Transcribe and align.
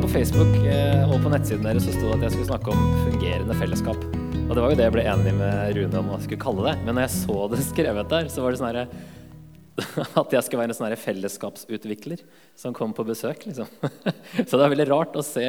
På 0.00 0.08
Facebook 0.08 0.54
eh, 0.64 1.02
og 1.12 1.18
på 1.20 1.28
nettsiden 1.28 1.66
deres 1.66 1.84
så 1.84 1.92
sto 1.92 2.06
det 2.08 2.14
at 2.14 2.22
jeg 2.24 2.32
skulle 2.32 2.48
snakke 2.48 2.72
om 2.72 2.84
fungerende 3.04 3.56
fellesskap. 3.58 4.04
Og 4.46 4.54
det 4.56 4.62
var 4.62 4.72
jo 4.72 4.78
det 4.78 4.86
jeg 4.86 4.94
ble 4.94 5.04
enig 5.12 5.34
med 5.36 5.74
Rune 5.76 6.00
om 6.00 6.08
å 6.14 6.20
skulle 6.22 6.40
kalle 6.40 6.64
det. 6.64 6.72
Men 6.86 6.96
når 6.96 7.04
jeg 7.04 7.12
så 7.18 7.36
det 7.52 7.60
skrevet 7.66 8.08
der, 8.14 8.30
så 8.32 8.44
var 8.44 8.56
det 8.56 8.60
sånn 8.62 8.78
At 10.22 10.32
jeg 10.32 10.46
skulle 10.46 10.62
være 10.62 10.72
en 10.72 10.78
sånn 10.78 10.96
fellesskapsutvikler 11.04 12.24
som 12.58 12.72
kom 12.76 12.96
på 12.96 13.04
besøk, 13.12 13.44
liksom. 13.50 13.68
Så 14.48 14.56
det 14.56 14.64
er 14.64 14.72
veldig 14.72 14.88
rart 14.88 15.20
å 15.20 15.24
se 15.24 15.46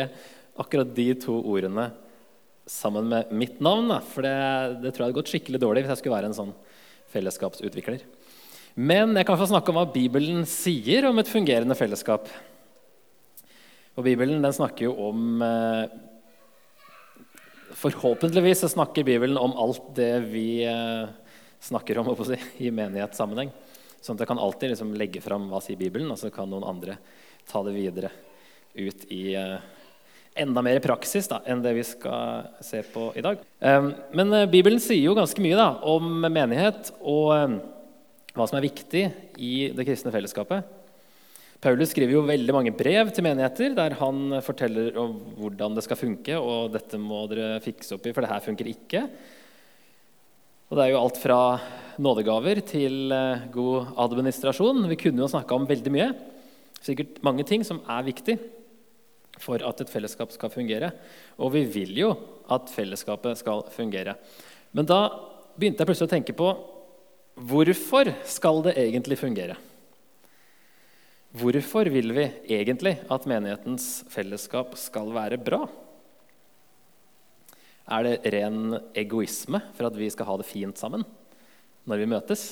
akkurat 0.60 0.94
de 1.00 1.08
to 1.24 1.40
ordene 1.40 1.88
sammen 2.68 3.08
med 3.08 3.32
mitt 3.32 3.64
navn. 3.64 3.88
Da. 3.96 4.04
For 4.04 4.28
det, 4.28 4.36
det 4.84 4.92
tror 4.92 5.06
jeg 5.06 5.10
hadde 5.10 5.20
gått 5.22 5.32
skikkelig 5.32 5.64
dårlig 5.64 5.86
hvis 5.86 5.96
jeg 5.96 6.04
skulle 6.04 6.20
være 6.20 6.34
en 6.34 6.40
sånn 6.44 6.56
fellesskapsutvikler. 7.16 8.04
Men 8.76 9.16
jeg 9.16 9.32
kan 9.32 9.40
få 9.40 9.48
snakke 9.48 9.72
om 9.72 9.80
hva 9.80 9.90
Bibelen 9.96 10.44
sier 10.48 11.08
om 11.08 11.24
et 11.24 11.32
fungerende 11.32 11.76
fellesskap. 11.80 12.28
Og 14.00 14.06
Bibelen 14.08 14.44
den 14.44 14.56
snakker 14.56 14.88
jo 14.88 14.94
om 15.10 15.42
eh, 15.44 15.98
Forhåpentligvis 17.82 18.62
så 18.64 18.70
snakker 18.70 19.06
Bibelen 19.08 19.40
om 19.40 19.54
alt 19.58 19.94
det 19.98 20.14
vi 20.30 20.64
eh, 20.68 21.10
snakker 21.60 21.98
om 21.98 22.12
si, 22.28 22.38
i 22.62 22.72
menighetssammenheng. 22.72 23.52
Sånn 24.02 24.18
at 24.18 24.24
jeg 24.24 24.32
kan 24.32 24.42
alltid 24.42 24.74
liksom 24.74 24.92
legge 25.00 25.22
fram 25.24 25.48
hva 25.50 25.62
sier 25.64 25.80
Bibelen, 25.80 26.12
og 26.12 26.20
så 26.20 26.32
kan 26.34 26.50
noen 26.52 26.68
andre 26.68 26.98
ta 27.50 27.64
det 27.66 27.74
videre 27.76 28.12
ut 28.76 29.06
i 29.12 29.34
eh, 29.40 29.58
enda 30.44 30.64
mer 30.64 30.80
praksis 30.84 31.28
da, 31.32 31.42
enn 31.48 31.64
det 31.64 31.74
vi 31.80 31.86
skal 31.88 32.52
se 32.64 32.84
på 32.88 33.10
i 33.20 33.24
dag. 33.24 33.42
Men 34.16 34.32
Bibelen 34.52 34.80
sier 34.80 35.10
jo 35.10 35.16
ganske 35.18 35.44
mye 35.44 35.58
da, 35.60 35.74
om 35.84 36.22
menighet 36.24 36.94
og 37.02 37.58
hva 38.32 38.48
som 38.48 38.60
er 38.60 38.68
viktig 38.68 39.04
i 39.36 39.56
det 39.76 39.88
kristne 39.90 40.14
fellesskapet. 40.14 40.81
Paulus 41.62 41.92
skriver 41.94 42.16
jo 42.16 42.24
veldig 42.26 42.54
mange 42.56 42.72
brev 42.74 43.12
til 43.14 43.22
menigheter 43.22 43.76
der 43.78 43.94
han 44.00 44.40
forteller 44.42 44.96
om 44.98 45.12
hvordan 45.38 45.76
det 45.78 45.84
skal 45.86 46.00
funke. 46.00 46.34
og 46.40 46.74
dette 46.74 46.98
må 46.98 47.28
dere 47.30 47.62
fikse 47.62 47.94
opp 47.94 48.08
i, 48.10 48.14
for 48.16 48.26
det 48.26 48.32
her 48.32 48.42
funker 48.42 48.72
ikke. 48.72 49.04
Og 50.72 50.78
Det 50.78 50.84
er 50.84 50.90
jo 50.90 51.02
alt 51.04 51.22
fra 51.22 51.60
nådegaver 52.02 52.64
til 52.66 53.14
uh, 53.14 53.46
god 53.54 53.94
administrasjon. 54.00 54.88
Vi 54.90 54.98
kunne 54.98 55.22
jo 55.22 55.30
snakka 55.30 55.54
om 55.54 55.70
veldig 55.70 55.94
mye. 55.94 56.10
Sikkert 56.82 57.22
mange 57.22 57.46
ting 57.46 57.62
som 57.68 57.84
er 57.86 58.10
viktig 58.10 58.40
for 59.38 59.62
at 59.62 59.82
et 59.84 59.92
fellesskap 59.92 60.34
skal 60.34 60.50
fungere. 60.50 60.90
Og 61.38 61.54
vi 61.54 61.66
vil 61.70 61.94
jo 61.94 62.16
at 62.50 62.74
fellesskapet 62.74 63.38
skal 63.38 63.68
fungere. 63.70 64.18
Men 64.74 64.90
da 64.90 65.04
begynte 65.60 65.84
jeg 65.84 65.92
plutselig 65.92 66.10
å 66.10 66.16
tenke 66.18 66.34
på 66.34 66.56
hvorfor 67.38 68.16
skal 68.26 68.66
det 68.66 68.80
egentlig 68.82 69.22
fungere? 69.22 69.62
Hvorfor 71.32 71.88
vil 71.88 72.12
vi 72.12 72.26
egentlig 72.52 72.98
at 73.08 73.26
menighetens 73.30 74.02
fellesskap 74.12 74.74
skal 74.76 75.14
være 75.16 75.38
bra? 75.40 75.62
Er 77.88 78.04
det 78.04 78.34
ren 78.34 78.76
egoisme 79.00 79.62
for 79.78 79.88
at 79.88 79.96
vi 79.96 80.10
skal 80.12 80.28
ha 80.28 80.36
det 80.42 80.48
fint 80.50 80.82
sammen 80.82 81.06
når 81.88 82.02
vi 82.02 82.10
møtes? 82.12 82.44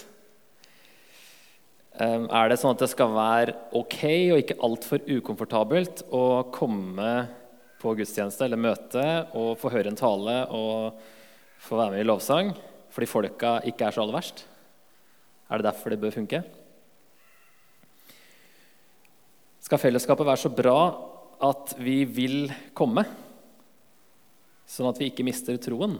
Ehm, 1.99 2.29
er 2.31 2.47
det 2.47 2.59
sånn 2.61 2.71
at 2.71 2.85
det 2.85 2.89
skal 2.93 3.11
være 3.11 3.57
ok 3.75 3.99
og 4.31 4.39
ikke 4.45 4.57
altfor 4.63 5.03
ukomfortabelt 5.11 6.05
å 6.15 6.23
komme 6.55 7.11
på 7.83 7.93
gudstjeneste 7.99 8.47
eller 8.47 8.63
møte 8.63 9.05
og 9.35 9.57
få 9.59 9.73
høre 9.75 9.91
en 9.91 9.99
tale 9.99 10.37
og 10.55 11.03
få 11.67 11.81
være 11.81 11.97
med 11.97 12.05
i 12.05 12.07
lovsang 12.07 12.55
fordi 12.95 13.11
folka 13.11 13.57
ikke 13.67 13.89
er 13.89 13.97
så 13.97 14.05
aller 14.05 14.21
verst? 14.21 14.45
Er 15.51 15.59
det 15.59 15.67
derfor 15.67 15.91
det 15.91 15.99
bør 15.99 16.15
funke? 16.15 16.45
Skal 19.69 19.83
fellesskapet 19.83 20.25
være 20.25 20.41
så 20.41 20.49
bra 20.49 20.77
at 21.45 21.75
vi 21.77 21.99
vil 22.09 22.47
komme, 22.73 23.03
sånn 24.65 24.87
at 24.89 24.97
vi 24.97 25.11
ikke 25.11 25.21
mister 25.27 25.59
troen? 25.61 25.93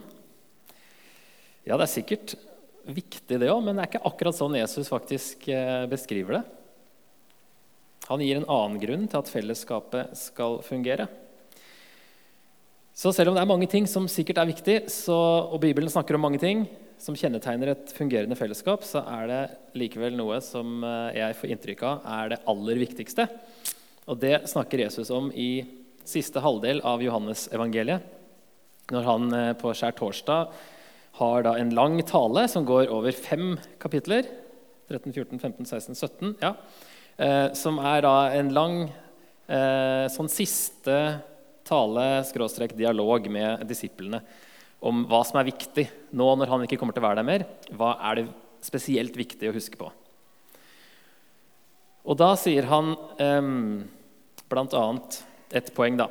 Ja, 1.68 1.76
det 1.78 1.86
er 1.86 1.92
sikkert 1.92 2.34
viktig, 2.90 3.38
det 3.38 3.52
òg, 3.54 3.62
men 3.62 3.78
det 3.78 3.84
er 3.84 3.92
ikke 3.92 4.10
akkurat 4.10 4.40
sånn 4.40 4.58
Jesus 4.58 4.90
faktisk 4.90 5.46
eh, 5.54 5.86
beskriver 5.92 6.40
det. 6.40 6.42
Han 8.08 8.26
gir 8.26 8.40
en 8.40 8.50
annen 8.50 8.82
grunn 8.82 9.06
til 9.06 9.22
at 9.22 9.30
fellesskapet 9.30 10.18
skal 10.18 10.64
fungere. 10.66 11.06
Så 12.98 13.14
selv 13.14 13.30
om 13.30 13.38
det 13.38 13.46
er 13.46 13.54
mange 13.54 13.70
ting 13.70 13.86
som 13.86 14.10
sikkert 14.10 14.42
er 14.42 14.50
viktig, 14.50 14.80
så, 14.90 15.20
og 15.46 15.62
Bibelen 15.62 15.94
snakker 15.94 16.18
om 16.18 16.26
mange 16.26 16.42
ting 16.42 16.66
som 17.00 17.16
kjennetegner 17.18 17.74
et 17.74 17.94
fungerende 17.96 18.38
fellesskap, 18.38 18.84
så 18.88 19.02
er 19.08 19.30
det 19.32 19.42
likevel 19.80 20.18
noe 20.20 20.42
som 20.44 20.84
eh, 20.84 21.20
jeg 21.20 21.38
får 21.40 21.54
inntrykk 21.56 21.86
av 21.88 22.10
er 22.20 22.34
det 22.34 22.42
aller 22.52 22.82
viktigste. 22.82 23.28
Og 24.10 24.20
det 24.20 24.42
snakker 24.52 24.86
Jesus 24.86 25.12
om 25.14 25.30
i 25.32 25.64
siste 26.08 26.42
halvdel 26.42 26.82
av 26.88 27.04
Johannes 27.06 27.48
evangeliet, 27.54 28.04
når 28.90 29.06
han 29.06 29.26
på 29.30 29.70
på 29.70 29.74
skjærtorsdag 29.78 30.54
har 31.20 31.44
da 31.46 31.56
en 31.60 31.74
lang 31.76 32.00
tale 32.08 32.48
som 32.50 32.66
går 32.66 32.90
over 32.94 33.14
fem 33.16 33.54
kapitler. 33.82 34.26
13, 34.90 35.14
14, 35.14 35.40
15, 35.40 35.66
16, 35.66 35.96
17. 35.96 36.36
Ja. 36.42 36.56
Eh, 37.20 37.54
som 37.54 37.80
er 37.84 38.04
da 38.06 38.16
en 38.34 38.54
lang 38.56 38.78
eh, 38.88 40.06
sånn 40.14 40.32
siste 40.32 40.96
tale, 41.68 42.06
skråstrek 42.26 42.74
dialog 42.80 43.28
med 43.30 43.66
disiplene 43.70 44.24
om 44.80 45.04
hva 45.10 45.24
som 45.28 45.40
er 45.40 45.50
viktig 45.50 45.86
nå 46.16 46.28
når 46.40 46.54
han 46.54 46.64
ikke 46.66 46.80
kommer 46.80 46.96
til 46.96 47.04
å 47.04 47.10
være 47.10 47.22
der 47.22 47.28
mer. 47.28 47.46
Hva 47.76 47.96
er 48.10 48.22
det 48.22 48.28
spesielt 48.64 49.18
viktig 49.18 49.50
å 49.50 49.56
huske 49.56 49.80
på? 49.80 49.90
Og 52.10 52.18
da 52.18 52.32
sier 52.40 52.68
han 52.70 52.94
eh, 53.20 53.52
bl.a. 54.50 54.86
et 55.60 55.72
poeng, 55.76 56.00
da. 56.00 56.08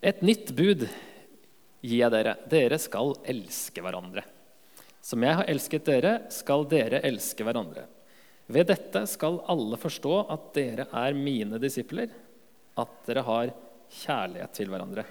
Et 0.00 0.22
nytt 0.24 0.54
bud 0.56 0.86
gir 1.84 1.98
jeg 2.00 2.12
dere. 2.12 2.38
Dere 2.48 2.80
skal 2.80 3.14
elske 3.28 3.84
hverandre. 3.84 4.24
Som 5.04 5.24
jeg 5.24 5.36
har 5.36 5.48
elsket 5.48 5.86
dere, 5.88 6.14
skal 6.32 6.64
dere 6.68 7.02
elske 7.08 7.44
hverandre. 7.44 7.86
Ved 8.50 8.66
dette 8.72 9.04
skal 9.06 9.38
alle 9.52 9.78
forstå 9.78 10.14
at 10.32 10.50
dere 10.56 10.88
er 10.96 11.16
mine 11.16 11.60
disipler, 11.62 12.10
at 12.80 12.96
dere 13.06 13.22
har 13.28 13.52
kjærlighet 14.00 14.56
til 14.56 14.72
hverandre. 14.72 15.04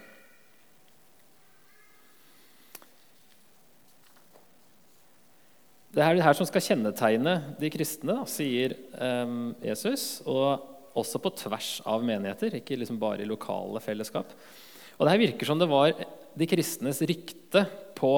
Det 6.00 6.06
er 6.06 6.16
det 6.16 6.24
her 6.24 6.36
som 6.38 6.48
skal 6.48 6.64
kjennetegne 6.64 7.32
de 7.60 7.70
kristne, 7.74 8.22
sier 8.32 8.72
um, 8.96 9.50
Jesus. 9.60 10.22
Og 10.24 10.96
også 10.96 11.20
på 11.20 11.34
tvers 11.42 11.74
av 11.84 12.06
menigheter, 12.08 12.56
ikke 12.56 12.78
liksom 12.80 12.96
bare 13.02 13.26
i 13.26 13.28
lokale 13.28 13.82
fellesskap. 13.84 14.32
Og 14.96 15.04
det 15.04 15.12
her 15.12 15.22
virker 15.26 15.50
som 15.50 15.60
det 15.60 15.68
var 15.68 15.92
de 16.40 16.48
kristnes 16.48 17.02
rykte 17.04 17.66
på 18.00 18.14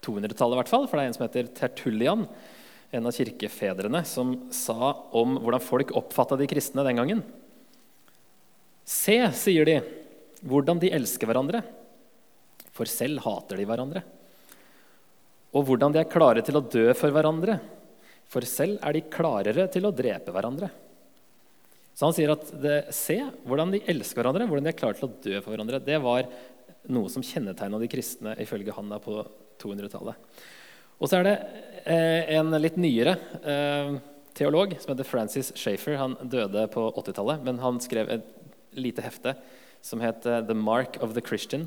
200-tallet, 0.00 0.56
i 0.56 0.60
hvert 0.62 0.72
fall, 0.72 0.88
for 0.88 0.96
det 0.96 1.04
er 1.04 1.12
en 1.12 1.18
som 1.18 1.26
heter 1.26 1.52
Tertullian, 1.60 2.24
en 2.94 3.12
av 3.12 3.16
kirkefedrene, 3.20 4.00
som 4.08 4.32
sa 4.54 4.94
om 5.12 5.36
hvordan 5.44 5.68
folk 5.68 5.92
oppfatta 6.00 6.40
de 6.40 6.48
kristne 6.48 6.88
den 6.88 7.02
gangen. 7.02 7.24
Se, 8.80 9.20
sier 9.36 9.68
de, 9.68 9.78
hvordan 10.40 10.80
de 10.80 10.92
elsker 10.96 11.28
hverandre, 11.28 11.60
for 12.72 12.88
selv 12.88 13.20
hater 13.28 13.60
de 13.60 13.68
hverandre. 13.68 14.06
Og 15.54 15.66
hvordan 15.68 15.94
de 15.94 16.02
er 16.02 16.10
klare 16.10 16.42
til 16.44 16.58
å 16.58 16.64
dø 16.64 16.88
for 16.98 17.14
hverandre, 17.14 17.58
for 18.30 18.46
selv 18.48 18.80
er 18.82 18.96
de 18.96 19.04
klarere 19.12 19.68
til 19.70 19.86
å 19.86 19.92
drepe 19.94 20.32
hverandre. 20.34 20.70
Så 21.94 22.08
han 22.08 22.16
sier 22.16 22.32
at 22.34 22.48
det, 22.58 22.78
se 22.96 23.20
hvordan 23.46 23.70
de 23.70 23.84
elsker 23.92 24.18
hverandre, 24.18 24.48
hvordan 24.50 24.66
de 24.66 24.72
er 24.72 24.78
klare 24.78 24.98
til 24.98 25.06
å 25.06 25.14
dø 25.14 25.36
for 25.38 25.54
hverandre. 25.54 25.78
Det 25.84 26.00
var 26.02 26.26
noe 26.90 27.12
som 27.12 27.22
kjennetegna 27.24 27.78
de 27.80 27.90
kristne 27.92 28.34
ifølge 28.42 28.74
han 28.74 28.90
på 29.04 29.20
200-tallet. 29.62 30.40
Og 30.98 31.10
så 31.10 31.20
er 31.20 31.28
det 31.28 31.36
eh, 31.90 32.34
en 32.38 32.50
litt 32.58 32.76
nyere 32.80 33.14
eh, 33.42 33.94
teolog 34.34 34.74
som 34.80 34.92
heter 34.92 35.06
Francis 35.06 35.52
Shafer. 35.58 35.98
Han 36.00 36.16
døde 36.22 36.66
på 36.74 36.88
80-tallet, 36.98 37.44
men 37.46 37.62
han 37.62 37.78
skrev 37.82 38.10
et 38.10 38.26
lite 38.74 39.04
hefte 39.04 39.36
som 39.84 40.00
het 40.00 40.26
uh, 40.26 40.40
'The 40.40 40.56
Mark 40.56 40.96
of 41.04 41.14
the 41.14 41.22
Christian'. 41.22 41.66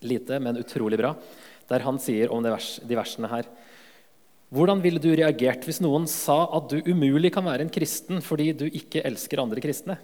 Lite, 0.00 0.38
men 0.40 0.56
utrolig 0.56 0.98
bra. 0.98 1.14
Der 1.70 1.84
han 1.86 2.00
sier 2.02 2.32
om 2.32 2.42
de, 2.44 2.52
vers, 2.52 2.76
de 2.84 2.98
versene 2.98 3.30
her 3.32 3.48
hvordan 4.54 4.78
ville 4.84 5.00
du 5.02 5.08
reagert 5.16 5.64
hvis 5.66 5.80
noen 5.82 6.04
sa 6.10 6.44
at 6.54 6.68
du 6.70 6.76
umulig 6.86 7.32
kan 7.34 7.42
være 7.42 7.64
en 7.64 7.72
kristen 7.74 8.20
fordi 8.22 8.52
du 8.54 8.68
ikke 8.68 9.02
elsker 9.02 9.40
andre 9.42 9.62
kristne? 9.64 9.96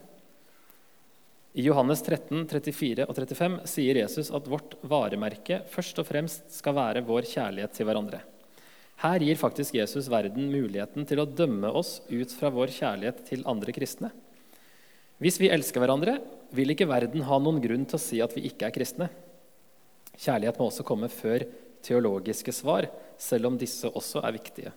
I 1.55 1.67
Johannes 1.67 2.03
13, 2.03 2.49
34 2.51 3.07
og 3.07 3.15
35 3.15 3.61
sier 3.71 4.01
Jesus 4.01 4.31
at 4.35 4.49
vårt 4.51 4.75
varemerke 4.87 5.61
først 5.71 6.03
og 6.03 6.09
fremst 6.09 6.51
skal 6.57 6.75
være 6.75 7.05
vår 7.07 7.29
kjærlighet 7.31 7.75
til 7.77 7.87
hverandre. 7.87 8.23
Her 9.05 9.23
gir 9.23 9.39
faktisk 9.39 9.79
Jesus 9.79 10.11
verden 10.11 10.51
muligheten 10.51 11.07
til 11.07 11.23
å 11.23 11.29
dømme 11.29 11.71
oss 11.71 12.01
ut 12.11 12.35
fra 12.35 12.51
vår 12.55 12.75
kjærlighet 12.75 13.23
til 13.31 13.47
andre 13.51 13.75
kristne. 13.77 14.11
Hvis 15.23 15.39
vi 15.39 15.51
elsker 15.53 15.83
hverandre, 15.83 16.19
vil 16.51 16.75
ikke 16.75 16.91
verden 16.91 17.23
ha 17.29 17.39
noen 17.39 17.63
grunn 17.63 17.87
til 17.87 17.99
å 17.99 18.03
si 18.03 18.19
at 18.25 18.35
vi 18.35 18.49
ikke 18.51 18.67
er 18.67 18.75
kristne. 18.75 19.11
Kjærlighet 20.19 20.59
må 20.61 20.69
også 20.69 20.87
komme 20.87 21.11
før 21.13 21.47
teologiske 21.85 22.53
svar, 22.55 22.89
selv 23.21 23.51
om 23.51 23.59
disse 23.61 23.89
også 23.89 24.23
er 24.25 24.37
viktige. 24.37 24.73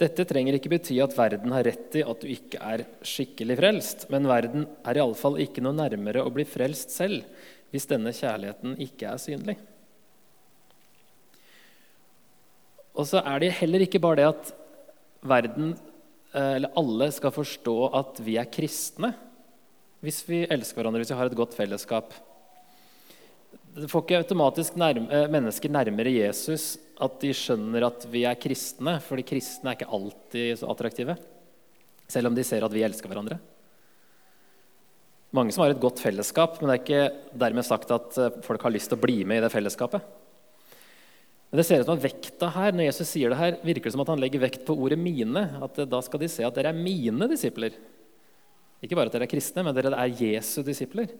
Dette 0.00 0.24
trenger 0.24 0.56
ikke 0.56 0.72
bety 0.72 0.96
at 1.04 1.12
verden 1.12 1.52
har 1.52 1.66
rett 1.66 1.96
i 2.00 2.04
at 2.08 2.22
du 2.22 2.28
ikke 2.32 2.60
er 2.64 2.86
skikkelig 3.04 3.58
frelst, 3.60 4.06
men 4.12 4.28
verden 4.28 4.64
er 4.88 5.00
iallfall 5.00 5.36
ikke 5.44 5.60
noe 5.64 5.76
nærmere 5.76 6.24
å 6.24 6.32
bli 6.32 6.46
frelst 6.48 6.94
selv 6.94 7.26
hvis 7.70 7.86
denne 7.90 8.12
kjærligheten 8.16 8.78
ikke 8.80 9.10
er 9.12 9.20
synlig. 9.20 9.58
Og 12.96 13.06
så 13.08 13.20
er 13.22 13.44
det 13.44 13.52
heller 13.60 13.84
ikke 13.84 14.00
bare 14.02 14.22
det 14.22 14.28
at 14.30 14.54
verden, 15.30 15.74
eh, 16.32 16.56
eller 16.56 16.72
alle, 16.80 17.10
skal 17.12 17.34
forstå 17.34 17.76
at 18.00 18.24
vi 18.24 18.38
er 18.40 18.48
kristne 18.50 19.12
hvis 20.00 20.22
vi 20.24 20.46
elsker 20.48 20.80
hverandre, 20.80 21.02
hvis 21.02 21.12
vi 21.12 21.18
har 21.18 21.28
et 21.28 21.36
godt 21.36 21.54
fellesskap. 21.54 22.14
Det 23.70 23.86
får 23.86 24.02
ikke 24.02 24.18
automatisk 24.24 24.74
nærme, 24.80 25.06
eh, 25.14 25.28
mennesker 25.30 25.70
nærmere 25.70 26.10
Jesus 26.10 26.76
at 27.00 27.20
de 27.22 27.30
skjønner 27.30 27.86
at 27.86 28.06
vi 28.10 28.24
er 28.26 28.34
kristne, 28.34 28.96
fordi 29.00 29.22
kristne 29.22 29.70
er 29.70 29.78
ikke 29.78 29.92
alltid 29.94 30.58
så 30.58 30.70
attraktive. 30.72 31.14
Selv 32.10 32.26
om 32.26 32.34
de 32.34 32.42
ser 32.42 32.64
at 32.66 32.72
vi 32.74 32.82
elsker 32.82 33.08
hverandre. 33.08 33.38
Mange 35.32 35.54
som 35.54 35.62
har 35.62 35.70
et 35.70 35.80
godt 35.80 36.02
fellesskap, 36.02 36.58
men 36.58 36.68
det 36.68 36.74
er 36.74 36.82
ikke 36.82 37.38
dermed 37.38 37.64
sagt 37.64 37.90
at 37.94 38.18
eh, 38.18 38.40
folk 38.42 38.62
har 38.66 38.74
lyst 38.74 38.90
til 38.90 38.98
å 38.98 39.04
bli 39.04 39.22
med 39.22 39.38
i 39.38 39.44
det 39.46 39.52
fellesskapet. 39.54 40.02
Men 41.50 41.58
det 41.58 41.66
ser 41.66 41.80
ut 41.80 41.86
som 41.86 41.94
at 41.98 42.02
vekta 42.02 42.50
her, 42.50 42.74
når 42.74 42.90
Jesus 42.90 43.08
sier 43.14 43.30
det 43.30 43.38
her, 43.38 43.58
virker 43.62 43.86
det 43.86 43.94
som 43.94 44.02
at 44.02 44.10
han 44.10 44.22
legger 44.22 44.42
vekt 44.42 44.66
på 44.66 44.74
ordet 44.74 44.98
'mine'. 44.98 45.62
At 45.62 45.78
da 45.86 46.00
skal 46.02 46.20
de 46.20 46.28
se 46.28 46.42
at 46.46 46.54
dere 46.54 46.74
er 46.74 46.82
mine 46.82 47.30
disipler. 47.30 47.78
Ikke 48.82 48.98
bare 48.98 49.06
at 49.06 49.14
dere 49.14 49.30
er 49.30 49.34
kristne, 49.34 49.62
men 49.62 49.74
dere 49.74 49.94
er 49.94 50.10
Jesu 50.10 50.62
disipler. 50.66 51.10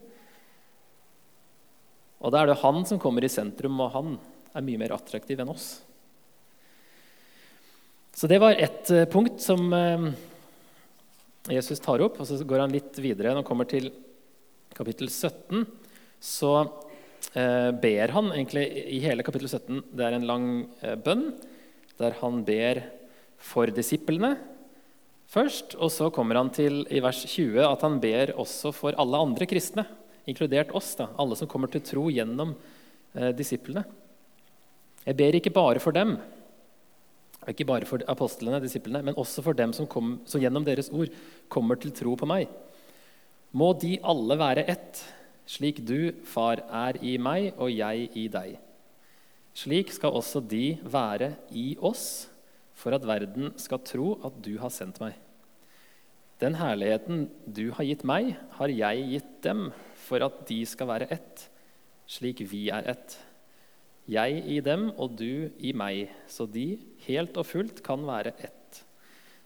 Og 2.21 2.33
da 2.33 2.41
er 2.41 2.51
det 2.51 2.61
han 2.61 2.83
som 2.85 2.99
kommer 3.01 3.25
i 3.25 3.31
sentrum, 3.31 3.79
og 3.81 3.95
han 3.95 4.13
er 4.53 4.65
mye 4.65 4.81
mer 4.81 4.93
attraktiv 4.93 5.39
enn 5.41 5.49
oss. 5.53 5.69
Så 8.13 8.27
det 8.29 8.41
var 8.43 8.59
ett 8.59 8.89
eh, 8.91 9.07
punkt 9.09 9.41
som 9.41 9.71
eh, 9.73 10.11
Jesus 11.55 11.79
tar 11.81 12.03
opp. 12.03 12.19
Og 12.21 12.27
så 12.27 12.37
går 12.45 12.65
han 12.65 12.75
litt 12.75 12.99
videre. 13.01 13.31
Når 13.31 13.41
han 13.41 13.47
kommer 13.47 13.69
til 13.69 13.89
kapittel 14.75 15.09
17, 15.09 15.63
så 16.21 16.51
eh, 17.33 17.71
ber 17.71 18.13
han 18.13 18.29
egentlig 18.35 18.67
i 18.97 18.99
hele 19.05 19.25
kapittel 19.25 19.49
17 19.49 19.81
Det 19.89 20.05
er 20.05 20.17
en 20.17 20.27
lang 20.29 20.47
bønn 21.05 21.31
der 22.01 22.17
han 22.19 22.41
ber 22.45 22.83
for 23.41 23.71
disiplene 23.73 24.35
først. 25.31 25.77
Og 25.79 25.89
så 25.93 26.11
kommer 26.13 26.37
han 26.37 26.51
til 26.53 26.83
i 26.91 27.01
vers 27.01 27.23
20 27.25 27.63
at 27.65 27.87
han 27.87 27.97
ber 28.03 28.35
også 28.41 28.73
for 28.75 28.97
alle 29.01 29.23
andre 29.25 29.49
kristne 29.49 29.87
inkludert 30.29 30.73
oss, 30.77 30.93
da, 30.99 31.09
alle 31.19 31.37
som 31.39 31.49
kommer 31.49 31.71
til 31.71 31.83
tro 31.85 32.07
gjennom 32.13 32.53
eh, 33.15 33.31
disiplene. 33.37 33.85
Jeg 35.05 35.17
ber 35.17 35.37
ikke 35.37 35.53
bare 35.53 35.81
for 35.81 35.95
dem, 35.95 36.17
ikke 37.49 37.65
bare 37.65 37.87
for 37.89 38.03
apostlene, 38.11 38.59
disiplene, 38.61 39.01
men 39.07 39.17
også 39.17 39.41
for 39.41 39.57
dem 39.57 39.73
som, 39.73 39.87
kom, 39.89 40.19
som 40.29 40.41
gjennom 40.43 40.65
deres 40.67 40.91
ord 40.93 41.09
kommer 41.49 41.79
til 41.81 41.93
tro 41.97 42.13
på 42.19 42.29
meg. 42.29 42.51
Må 43.57 43.71
de 43.81 43.95
alle 44.05 44.37
være 44.37 44.67
ett, 44.69 45.01
slik 45.49 45.81
du, 45.83 46.13
far, 46.23 46.61
er 46.69 47.01
i 47.01 47.17
meg 47.17 47.55
og 47.57 47.73
jeg 47.73 48.11
i 48.15 48.27
deg. 48.31 48.59
Slik 49.57 49.89
skal 49.91 50.15
også 50.15 50.39
de 50.45 50.77
være 50.85 51.33
i 51.57 51.73
oss, 51.81 52.29
for 52.77 52.95
at 52.95 53.05
verden 53.05 53.51
skal 53.59 53.81
tro 53.85 54.13
at 54.25 54.37
du 54.45 54.53
har 54.61 54.71
sendt 54.73 55.01
meg. 55.01 55.17
Den 56.41 56.55
herligheten 56.57 57.27
du 57.45 57.67
har 57.75 57.85
gitt 57.85 58.05
meg, 58.07 58.35
har 58.57 58.71
jeg 58.73 59.09
gitt 59.11 59.33
dem, 59.45 59.67
for 60.11 60.27
at 60.27 60.43
de 60.49 60.59
skal 60.67 60.89
være 60.91 61.07
ett, 61.15 61.45
slik 62.11 62.43
vi 62.51 62.65
er 62.73 62.89
ett. 62.91 63.15
Jeg 64.11 64.41
i 64.51 64.57
dem 64.65 64.89
og 64.99 65.15
du 65.15 65.47
i 65.63 65.71
meg, 65.77 66.11
så 66.27 66.43
de 66.49 66.81
helt 67.05 67.37
og 67.39 67.47
fullt 67.47 67.79
kan 67.85 68.03
være 68.03 68.33
ett. 68.43 68.81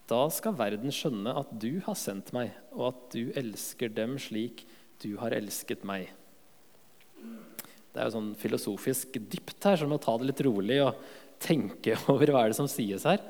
Da 0.10 0.24
skal 0.34 0.58
verden 0.58 0.94
skjønne 0.94 1.34
at 1.38 1.52
du 1.62 1.78
har 1.86 1.98
sendt 1.98 2.32
meg, 2.34 2.54
og 2.74 2.90
at 2.92 3.04
du 3.14 3.34
elsker 3.38 3.94
dem 3.94 4.18
slik 4.22 4.64
du 5.02 5.16
har 5.22 5.36
elsket 5.38 5.86
meg. 5.86 6.10
Det 7.94 8.02
er 8.02 8.10
jo 8.10 8.16
sånn 8.18 8.34
filosofisk 8.40 9.20
dypt 9.22 9.66
her, 9.66 9.78
så 9.78 9.86
du 9.86 9.94
må 9.94 10.02
ta 10.02 10.18
det 10.20 10.30
litt 10.32 10.44
rolig 10.46 10.82
og 10.84 10.98
tenke 11.42 11.98
over 12.12 12.32
hva 12.32 12.46
er 12.46 12.54
det 12.54 12.60
som 12.60 12.70
sies 12.72 13.06
her. 13.06 13.22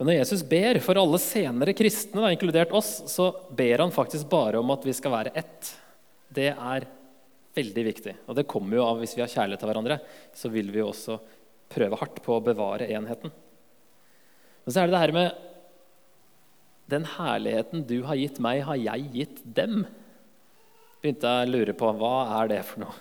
Men 0.00 0.08
når 0.08 0.14
Jesus 0.16 0.40
ber 0.48 0.78
for 0.80 0.96
alle 0.96 1.18
senere 1.20 1.74
kristne, 1.76 2.22
da, 2.24 2.30
inkludert 2.32 2.70
oss, 2.72 3.02
så 3.12 3.26
ber 3.52 3.82
han 3.82 3.90
faktisk 3.92 4.30
bare 4.32 4.56
om 4.56 4.72
at 4.72 4.86
vi 4.88 4.94
skal 4.96 5.12
være 5.12 5.32
ett. 5.36 5.74
Det 6.32 6.46
er 6.54 6.86
veldig 7.58 7.84
viktig. 7.84 8.14
Og 8.24 8.38
det 8.38 8.46
kommer 8.48 8.78
jo 8.78 8.86
av 8.86 9.02
hvis 9.02 9.12
vi 9.18 9.20
har 9.20 9.28
kjærlighet 9.28 9.60
til 9.60 9.68
hverandre, 9.68 9.98
så 10.32 10.48
vil 10.56 10.72
vi 10.72 10.80
jo 10.80 10.88
også 10.88 11.18
prøve 11.68 12.00
hardt 12.00 12.24
på 12.24 12.32
å 12.32 12.46
bevare 12.48 12.88
enheten. 12.88 13.36
Men 14.64 14.72
så 14.72 14.80
er 14.80 14.88
det 14.88 14.96
det 14.96 15.04
her 15.04 15.14
med 15.18 15.46
Den 16.96 17.06
herligheten 17.18 17.84
du 17.92 17.98
har 18.08 18.16
gitt 18.18 18.40
meg, 18.40 18.64
har 18.66 18.80
jeg 18.80 19.12
gitt 19.12 19.44
dem. 19.44 19.84
Begynte 21.04 21.28
jeg 21.28 21.44
å 21.44 21.52
lure 21.58 21.76
på 21.76 21.92
hva 22.00 22.16
er 22.40 22.54
det 22.56 22.64
for 22.72 22.86
noe. 22.86 22.96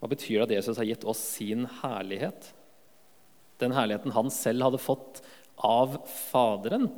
Hva 0.00 0.08
betyr 0.16 0.40
det 0.40 0.48
at 0.48 0.58
Jesus 0.62 0.80
har 0.80 0.88
gitt 0.88 1.04
oss 1.04 1.20
sin 1.36 1.68
herlighet? 1.84 2.54
Den 3.62 3.74
herligheten 3.76 4.14
han 4.14 4.30
selv 4.34 4.66
hadde 4.66 4.82
fått 4.82 5.22
av 5.56 5.98
Faderen. 6.10 6.88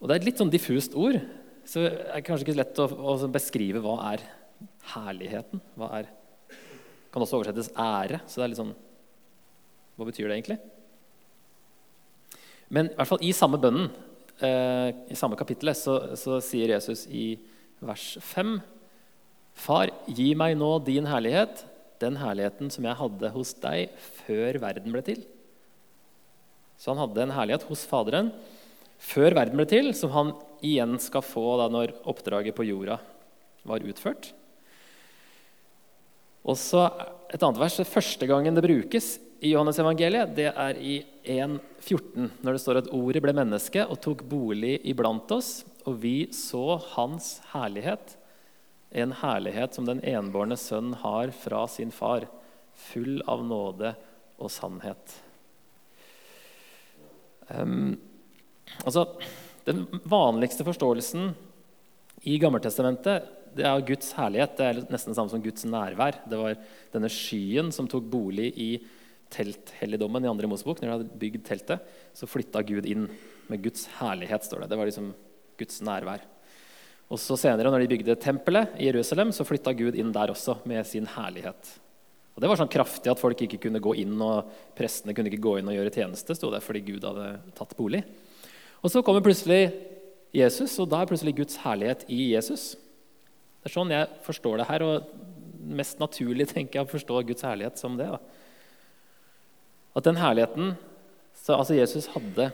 Og 0.00 0.08
Det 0.08 0.14
er 0.14 0.20
et 0.20 0.28
litt 0.28 0.40
sånn 0.40 0.52
diffust 0.52 0.96
ord, 0.98 1.18
så 1.66 1.86
det 1.86 1.92
er 2.14 2.24
kanskje 2.24 2.46
ikke 2.46 2.60
lett 2.60 2.80
å, 2.82 2.86
å 2.86 3.16
beskrive 3.32 3.82
hva 3.82 3.96
er 4.12 4.22
herligheten. 4.92 5.62
Hva 5.78 5.90
er, 5.98 6.10
kan 7.10 7.24
også 7.24 7.40
oversettes 7.40 7.72
ære. 7.72 8.20
Så 8.28 8.38
det 8.38 8.44
er 8.44 8.52
litt 8.52 8.62
sånn 8.62 8.74
Hva 9.96 10.06
betyr 10.06 10.28
det 10.28 10.36
egentlig? 10.36 10.58
Men 12.68 12.90
i 12.90 12.96
hvert 12.98 13.08
fall 13.08 13.24
i 13.24 13.32
samme 13.34 13.58
bønnen, 13.62 13.88
eh, 14.44 14.90
i 15.08 15.16
samme 15.18 15.38
kapittelet, 15.38 15.78
så, 15.78 16.16
så 16.18 16.40
sier 16.44 16.74
Jesus 16.74 17.06
i 17.08 17.38
vers 17.80 18.16
5.: 18.20 18.58
Far, 19.56 19.92
gi 20.06 20.34
meg 20.36 20.58
nå 20.60 20.74
din 20.84 21.08
herlighet, 21.08 21.64
den 22.02 22.18
herligheten 22.20 22.70
som 22.72 22.86
jeg 22.86 22.98
hadde 22.98 23.32
hos 23.34 23.54
deg 23.62 23.92
før 24.26 24.60
verden 24.62 24.94
ble 24.94 25.02
til. 25.06 25.24
Så 26.76 26.92
han 26.92 27.00
hadde 27.00 27.24
en 27.24 27.34
herlighet 27.36 27.66
hos 27.70 27.86
Faderen 27.88 28.32
før 29.02 29.36
verden 29.36 29.58
ble 29.60 29.66
til, 29.68 29.92
som 29.96 30.12
han 30.14 30.32
igjen 30.64 30.96
skal 31.02 31.24
få 31.24 31.56
da 31.60 31.68
når 31.72 31.94
oppdraget 32.08 32.56
på 32.56 32.66
jorda 32.68 32.98
var 33.66 33.84
utført. 33.84 34.32
Og 36.46 36.58
så 36.60 36.86
et 37.32 37.42
annet 37.42 37.60
vers. 37.60 37.80
Første 37.90 38.28
gangen 38.28 38.54
det 38.54 38.64
brukes 38.64 39.16
i 39.44 39.52
Johannes 39.52 39.80
evangeliet, 39.82 40.32
det 40.36 40.48
er 40.48 40.78
i 40.80 41.00
1,14, 41.28 42.30
når 42.40 42.56
det 42.56 42.62
står 42.62 42.80
at 42.80 42.92
ordet 42.94 43.20
ble 43.24 43.34
menneske 43.36 43.82
og 43.84 43.98
tok 44.04 44.22
bolig 44.28 44.78
iblant 44.88 45.30
oss, 45.34 45.58
og 45.84 45.98
vi 46.00 46.28
så 46.34 46.78
hans 46.94 47.36
herlighet 47.52 48.16
en 48.90 49.12
herlighet 49.20 49.74
som 49.74 49.86
den 49.88 50.02
enbårne 50.06 50.56
sønn 50.60 50.94
har 51.02 51.32
fra 51.34 51.66
sin 51.70 51.92
far, 51.94 52.28
full 52.76 53.22
av 53.26 53.44
nåde 53.44 53.94
og 54.36 54.52
sannhet. 54.52 55.16
Um, 57.48 57.96
altså, 58.84 59.06
den 59.66 59.86
vanligste 60.04 60.66
forståelsen 60.66 61.32
i 62.26 62.38
Gammeltestamentet 62.42 63.32
det 63.56 63.64
er 63.64 63.84
Guds 63.88 64.12
herlighet. 64.16 64.56
Det 64.58 64.66
er 64.66 64.78
nesten 64.92 65.12
det 65.12 65.18
samme 65.18 65.32
som 65.32 65.42
Guds 65.44 65.64
nærvær. 65.68 66.20
Det 66.28 66.38
var 66.40 66.58
denne 66.92 67.10
skyen 67.12 67.72
som 67.72 67.88
tok 67.88 68.04
bolig 68.12 68.50
i 68.60 68.70
telthelligdommen 69.32 70.24
i 70.24 70.30
andre 70.30 70.50
Mosebok. 70.50 70.82
Når 70.82 70.88
de 70.88 70.94
hadde 70.94 71.20
bygd 71.22 71.46
teltet, 71.46 71.86
så 72.16 72.28
flytta 72.28 72.62
Gud 72.66 72.88
inn 72.88 73.08
med 73.48 73.62
Guds 73.64 73.86
herlighet. 73.98 74.44
står 74.44 74.64
Det 74.64 74.70
Det 74.70 74.78
var 74.78 74.90
liksom 74.90 75.14
Guds 75.56 75.80
nærvær. 75.80 76.20
Og 77.06 77.20
så 77.22 77.36
Senere, 77.38 77.70
når 77.70 77.84
de 77.84 77.90
bygde 77.92 78.16
tempelet 78.18 78.72
i 78.82 78.88
Jerusalem, 78.88 79.30
så 79.34 79.46
flytta 79.46 79.74
Gud 79.78 79.94
inn 79.98 80.10
der 80.14 80.32
også 80.32 80.58
med 80.66 80.86
sin 80.88 81.06
herlighet. 81.06 81.68
Og 82.34 82.42
Det 82.42 82.48
var 82.50 82.58
sånn 82.58 82.72
kraftig 82.72 83.08
at 83.12 83.20
folk 83.20 83.40
ikke 83.46 83.60
kunne 83.62 83.80
gå 83.80 83.94
inn, 84.02 84.16
og 84.20 84.50
prestene 84.76 85.14
kunne 85.16 85.30
ikke 85.30 85.44
gå 85.44 85.54
inn 85.60 85.70
og 85.70 85.76
gjøre 85.76 85.92
tjeneste. 85.94 86.34
Stod 86.36 86.52
det, 86.56 86.64
fordi 86.66 86.82
Gud 86.84 87.06
hadde 87.06 87.28
tatt 87.56 87.76
bolig. 87.78 88.02
Og 88.82 88.90
Så 88.90 89.02
kommer 89.06 89.24
plutselig 89.24 89.70
Jesus, 90.34 90.74
og 90.82 90.90
da 90.90 91.00
er 91.00 91.08
plutselig 91.08 91.36
Guds 91.38 91.56
herlighet 91.62 92.04
i 92.12 92.34
Jesus. 92.34 92.74
Det 93.62 93.70
er 93.70 93.76
sånn 93.78 93.94
jeg 93.94 94.10
forstår 94.26 94.60
det 94.60 94.68
her, 94.68 94.84
og 94.84 95.06
mest 95.66 96.02
naturlig 96.02 96.48
tenker 96.52 96.80
jeg 96.80 96.88
å 96.88 96.90
forstå 96.90 97.22
Guds 97.30 97.46
herlighet 97.46 97.78
som 97.80 97.96
det. 97.96 98.10
Da. 98.10 98.18
At 99.96 100.04
den 100.10 100.20
herligheten 100.20 100.74
så, 101.36 101.54
Altså 101.54 101.76
Jesus 101.76 102.08
hadde 102.10 102.50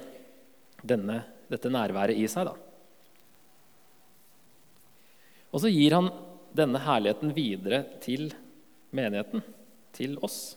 denne, 0.85 1.23
dette 1.51 1.71
nærværet 1.73 2.19
i 2.19 2.29
seg. 2.31 2.51
da. 2.51 2.72
Og 5.53 5.61
så 5.61 5.71
gir 5.73 5.95
han 5.97 6.09
denne 6.57 6.81
herligheten 6.81 7.33
videre 7.37 7.85
til 8.03 8.31
menigheten, 8.93 9.45
til 9.97 10.17
oss. 10.25 10.57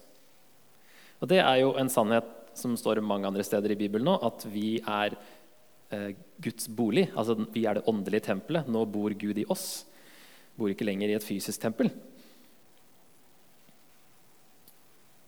Og 1.20 1.30
det 1.32 1.42
er 1.44 1.62
jo 1.62 1.74
en 1.80 1.92
sannhet 1.92 2.28
som 2.56 2.76
står 2.80 3.04
mange 3.04 3.28
andre 3.28 3.44
steder 3.44 3.74
i 3.74 3.80
Bibelen 3.80 4.08
nå, 4.08 4.16
at 4.24 4.46
vi 4.48 4.78
er 4.80 5.16
eh, 5.92 6.12
Guds 6.44 6.70
bolig. 6.72 7.10
Altså 7.16 7.36
vi 7.52 7.66
er 7.68 7.80
det 7.80 7.88
åndelige 7.92 8.28
tempelet. 8.30 8.70
Nå 8.72 8.86
bor 8.92 9.16
Gud 9.20 9.40
i 9.40 9.48
oss. 9.52 9.84
Bor 10.56 10.72
ikke 10.72 10.88
lenger 10.88 11.12
i 11.12 11.18
et 11.18 11.26
fysisk 11.26 11.64
tempel. 11.64 11.92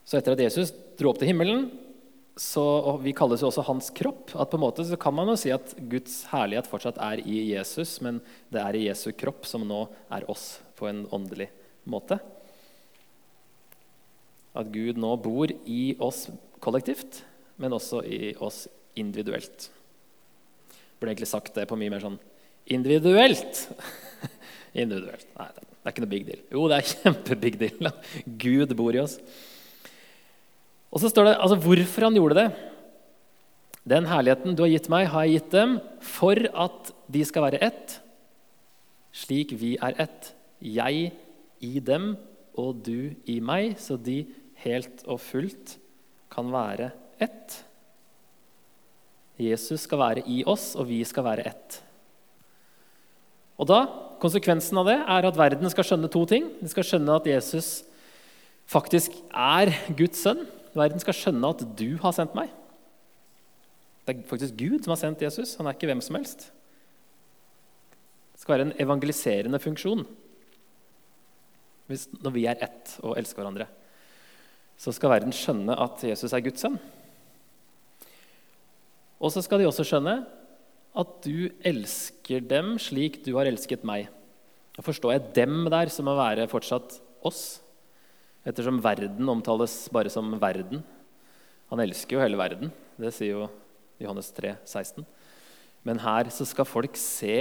Så 0.07 0.19
etter 0.19 0.37
at 0.37 0.45
Jesus 0.45 0.71
dro 0.99 1.11
opp 1.11 1.19
til 1.19 1.33
himmelen, 1.33 1.65
så, 2.37 2.61
og 2.61 3.01
vi 3.01 3.15
kalles 3.17 3.41
jo 3.41 3.49
også 3.49 3.65
hans 3.65 3.89
kropp, 3.97 4.29
at 4.37 4.51
på 4.51 4.59
en 4.59 4.61
måte 4.61 4.85
så 4.85 4.97
kan 5.01 5.15
man 5.17 5.29
jo 5.31 5.37
si 5.41 5.49
at 5.53 5.73
Guds 5.89 6.19
herlighet 6.29 6.69
fortsatt 6.69 6.99
er 7.01 7.23
i 7.25 7.39
Jesus, 7.49 7.95
men 8.05 8.19
det 8.53 8.61
er 8.61 8.77
i 8.77 8.83
Jesu 8.85 9.09
kropp 9.17 9.47
som 9.49 9.65
nå 9.65 9.87
er 10.13 10.27
oss 10.29 10.59
på 10.77 10.85
en 10.89 11.05
åndelig 11.13 11.49
måte. 11.89 12.19
At 14.57 14.69
Gud 14.73 15.01
nå 15.01 15.15
bor 15.21 15.49
i 15.49 15.81
oss 15.97 16.27
kollektivt, 16.61 17.23
men 17.57 17.73
også 17.73 18.03
i 18.05 18.35
oss 18.37 18.65
individuelt. 18.97 19.71
Burde 20.97 21.13
egentlig 21.13 21.33
sagt 21.33 21.57
det 21.57 21.67
på 21.69 21.77
mye 21.77 21.93
mer 21.93 22.05
sånn 22.05 22.21
individuelt. 22.73 23.65
individuelt. 24.83 25.29
Nei, 25.37 25.51
det 25.57 25.67
er 25.83 25.93
ikke 25.93 26.05
noe 26.05 26.13
big 26.13 26.25
deal. 26.29 26.41
Jo, 26.53 26.69
det 26.69 26.79
er 26.79 26.89
kjempebig 26.93 27.57
deal. 27.61 27.93
Gud 28.45 28.77
bor 28.77 28.93
i 28.93 29.01
oss. 29.01 29.17
Og 30.91 31.01
så 31.03 31.11
står 31.11 31.29
det 31.29 31.35
altså, 31.37 31.59
hvorfor 31.61 32.07
han 32.07 32.17
gjorde 32.17 32.39
det. 32.39 32.47
Den 33.87 34.07
herligheten 34.09 34.55
du 34.55 34.63
har 34.65 34.71
gitt 34.71 34.89
meg, 34.91 35.07
har 35.11 35.25
jeg 35.25 35.39
gitt 35.39 35.53
dem 35.55 35.77
for 36.03 36.39
at 36.65 36.91
de 37.11 37.23
skal 37.27 37.47
være 37.47 37.61
ett, 37.63 37.99
slik 39.15 39.53
vi 39.59 39.77
er 39.79 39.95
ett. 40.03 40.33
Jeg 40.59 41.13
i 41.63 41.79
dem 41.79 42.15
og 42.57 42.81
du 42.83 43.13
i 43.29 43.37
meg, 43.39 43.77
så 43.79 43.95
de 43.95 44.25
helt 44.63 45.05
og 45.07 45.21
fullt 45.23 45.77
kan 46.33 46.51
være 46.51 46.91
ett. 47.23 47.61
Jesus 49.37 49.85
skal 49.85 50.01
være 50.01 50.25
i 50.27 50.41
oss, 50.49 50.73
og 50.75 50.89
vi 50.89 50.99
skal 51.07 51.25
være 51.27 51.47
ett. 51.47 51.79
Og 53.57 53.69
da, 53.69 53.85
Konsekvensen 54.17 54.79
av 54.81 54.87
det 54.89 54.97
er 54.97 55.27
at 55.29 55.37
verden 55.37 55.69
skal 55.69 55.85
skjønne 55.85 56.09
to 56.09 56.23
ting. 56.29 56.47
De 56.57 56.69
skal 56.71 56.85
skjønne 56.85 57.17
at 57.19 57.27
Jesus 57.29 57.83
faktisk 58.67 59.13
er 59.29 59.69
Guds 59.93 60.23
sønn. 60.25 60.41
Verden 60.77 61.01
skal 61.01 61.15
skjønne 61.17 61.49
at 61.53 61.63
du 61.79 61.89
har 62.01 62.13
sendt 62.15 62.35
meg. 62.37 62.51
Det 64.05 64.13
er 64.13 64.29
faktisk 64.29 64.55
Gud 64.59 64.83
som 64.83 64.93
har 64.93 65.01
sendt 65.01 65.23
Jesus. 65.25 65.55
Han 65.59 65.67
er 65.67 65.75
ikke 65.75 65.89
hvem 65.89 66.03
som 66.03 66.15
helst. 66.19 66.47
Det 68.33 68.43
skal 68.43 68.55
være 68.55 68.67
en 68.69 68.77
evangeliserende 68.79 69.59
funksjon. 69.59 70.05
Når 71.87 72.33
vi 72.35 72.45
er 72.47 72.61
ett 72.63 72.97
og 73.01 73.17
elsker 73.19 73.41
hverandre, 73.41 73.67
så 74.77 74.93
skal 74.93 75.11
verden 75.15 75.33
skjønne 75.33 75.75
at 75.75 76.03
Jesus 76.05 76.35
er 76.35 76.43
Guds 76.45 76.61
sønn. 76.61 76.77
Og 79.17 79.33
så 79.33 79.41
skal 79.41 79.63
de 79.63 79.67
også 79.67 79.85
skjønne 79.87 80.19
at 80.97 81.13
du 81.25 81.49
elsker 81.65 82.45
dem 82.45 82.75
slik 82.81 83.23
du 83.25 83.33
har 83.37 83.49
elsket 83.49 83.85
meg. 83.87 84.11
Da 84.77 84.85
forstår 84.85 85.15
jeg 85.15 85.33
'dem' 85.33 85.69
der 85.73 85.89
som 85.89 86.05
må 86.05 86.15
være 86.15 86.47
fortsatt 86.47 86.99
oss, 87.25 87.61
ettersom 88.47 88.79
verden 88.83 89.29
omtales 89.29 89.75
bare 89.93 90.11
som 90.11 90.31
verden. 90.39 90.83
Han 91.71 91.81
elsker 91.83 92.15
jo 92.15 92.23
hele 92.23 92.39
verden. 92.39 92.71
Det 92.95 93.11
sier 93.15 93.33
jo 93.35 93.47
Johannes 93.99 94.29
3, 94.35 94.55
16. 94.63 95.03
Men 95.87 95.99
her 96.03 96.31
så 96.33 96.47
skal 96.47 96.67
folk 96.67 96.97
se 96.99 97.35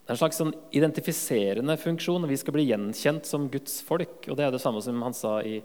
Det 0.00 0.08
er 0.08 0.16
en 0.16 0.20
slags 0.20 0.40
sånn 0.40 0.54
identifiserende 0.74 1.76
funksjon. 1.78 2.26
Vi 2.26 2.38
skal 2.40 2.56
bli 2.56 2.66
gjenkjent 2.66 3.28
som 3.28 3.46
Guds 3.52 3.78
folk. 3.86 4.24
Og 4.26 4.38
det 4.38 4.46
er 4.46 4.50
det 4.54 4.62
samme 4.62 4.82
som 4.82 4.98
han 5.04 5.14
sa 5.14 5.36
i 5.46 5.60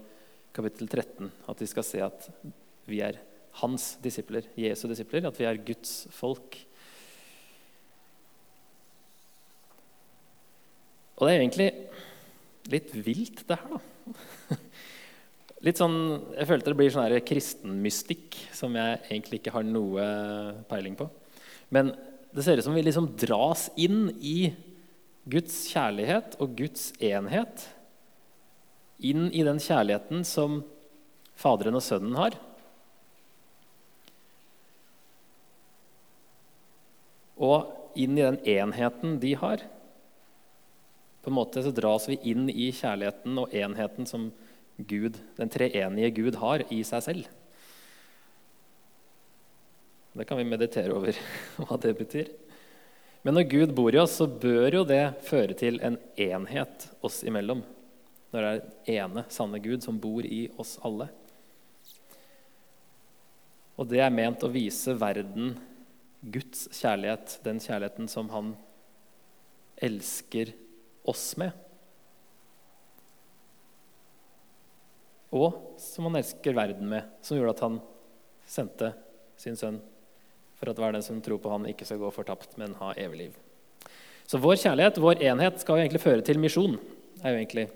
kapittel 0.54 0.86
13, 0.88 1.32
at 1.50 1.58
de 1.60 1.66
skal 1.68 1.84
se 1.84 2.00
at 2.04 2.28
vi 2.88 3.02
er 3.04 3.18
hans 3.60 3.96
disipler, 4.04 4.46
Jesu 4.56 4.86
disipler, 4.88 5.26
at 5.28 5.36
vi 5.40 5.48
er 5.48 5.58
Guds 5.66 6.06
folk. 6.14 6.56
Og 11.16 11.26
det 11.26 11.32
er 11.32 11.42
egentlig 11.42 11.68
litt 12.72 12.92
vilt, 12.94 13.44
det 13.48 13.58
her, 13.60 13.76
da. 13.76 14.58
Litt 15.64 15.80
sånn, 15.80 15.94
Jeg 16.36 16.46
følte 16.50 16.70
det 16.70 16.78
blir 16.78 16.92
sånn 16.92 17.14
kristenmystikk 17.26 18.36
som 18.54 18.74
jeg 18.76 18.98
egentlig 19.08 19.40
ikke 19.40 19.54
har 19.54 19.64
noe 19.64 20.04
peiling 20.68 20.94
på. 20.98 21.08
Men 21.72 21.94
det 22.36 22.44
ser 22.44 22.60
ut 22.60 22.66
som 22.66 22.76
vi 22.76 22.84
liksom 22.84 23.08
dras 23.18 23.70
inn 23.80 24.10
i 24.20 24.52
Guds 25.26 25.64
kjærlighet 25.72 26.36
og 26.44 26.52
Guds 26.60 26.90
enhet. 27.02 27.64
Inn 29.00 29.30
i 29.32 29.46
den 29.48 29.58
kjærligheten 29.62 30.22
som 30.28 30.60
Faderen 31.40 31.80
og 31.80 31.84
Sønnen 31.84 32.20
har. 32.20 32.36
og 37.36 37.96
inn 37.96 38.16
i 38.16 38.24
den 38.24 38.38
enheten 38.48 39.18
de 39.20 39.34
har. 39.38 39.62
På 41.26 41.30
en 41.30 41.40
måte 41.40 41.58
så 41.58 41.72
dras 41.74 42.04
vi 42.06 42.20
inn 42.30 42.44
i 42.46 42.68
kjærligheten 42.70 43.34
og 43.42 43.50
enheten 43.50 44.06
som 44.06 44.28
Gud, 44.78 45.16
den 45.34 45.48
treenige 45.50 46.12
Gud 46.14 46.36
har 46.38 46.62
i 46.70 46.76
seg 46.86 47.00
selv. 47.02 47.24
Det 50.14 50.22
kan 50.28 50.38
vi 50.38 50.44
meditere 50.46 50.94
over 50.94 51.18
hva 51.58 51.78
det 51.82 51.96
betyr. 51.98 52.28
Men 53.26 53.34
når 53.34 53.48
Gud 53.50 53.72
bor 53.74 53.90
i 53.90 53.98
oss, 53.98 54.14
så 54.20 54.28
bør 54.30 54.76
jo 54.76 54.82
det 54.86 55.00
føre 55.26 55.56
til 55.58 55.80
en 55.82 55.96
enhet 56.14 56.86
oss 57.02 57.24
imellom. 57.26 57.64
Når 58.30 58.46
det 58.46 58.52
er 58.54 59.00
ene, 59.00 59.24
sanne 59.26 59.58
Gud 59.64 59.82
som 59.82 59.98
bor 59.98 60.22
i 60.22 60.44
oss 60.62 60.76
alle. 60.86 61.08
Og 63.74 63.90
det 63.90 63.98
er 63.98 64.14
ment 64.14 64.46
å 64.46 64.52
vise 64.54 64.94
verden 64.94 65.56
Guds 66.22 66.68
kjærlighet, 66.70 67.40
den 67.42 67.58
kjærligheten 67.66 68.06
som 68.14 68.30
han 68.30 68.54
elsker 69.82 70.54
oss 71.08 71.28
med. 71.40 71.54
Og 75.36 75.76
som 75.82 76.06
han 76.08 76.18
elsker 76.20 76.56
verden 76.56 76.88
med, 76.90 77.08
som 77.22 77.36
gjorde 77.38 77.56
at 77.56 77.64
han 77.66 77.80
sendte 78.46 78.92
sin 79.40 79.58
sønn 79.58 79.80
for 80.56 80.70
at 80.70 80.78
hver 80.80 80.94
den 80.96 81.04
som 81.04 81.18
tror 81.20 81.40
på 81.42 81.52
han 81.52 81.66
ikke 81.68 81.84
skal 81.88 82.00
gå 82.00 82.10
fortapt, 82.14 82.54
men 82.60 82.76
ha 82.80 82.94
evig 82.96 83.26
liv. 83.26 83.34
Så 84.26 84.40
vår 84.42 84.56
kjærlighet, 84.62 85.00
vår 85.02 85.20
enhet, 85.28 85.60
skal 85.60 85.76
jo 85.76 85.84
egentlig 85.84 86.02
føre 86.02 86.24
til 86.24 86.40
misjon. 86.42 86.78
er 87.22 87.34
jo 87.34 87.42
egentlig 87.42 87.66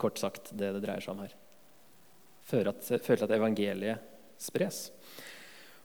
kort 0.00 0.18
sagt 0.18 0.50
det 0.56 0.72
det 0.74 0.82
dreier 0.82 1.04
seg 1.04 1.14
om 1.14 1.22
her. 1.22 1.36
Føre, 2.48 2.72
til 2.82 3.26
at 3.26 3.36
evangeliet 3.36 4.02
spres. 4.40 4.88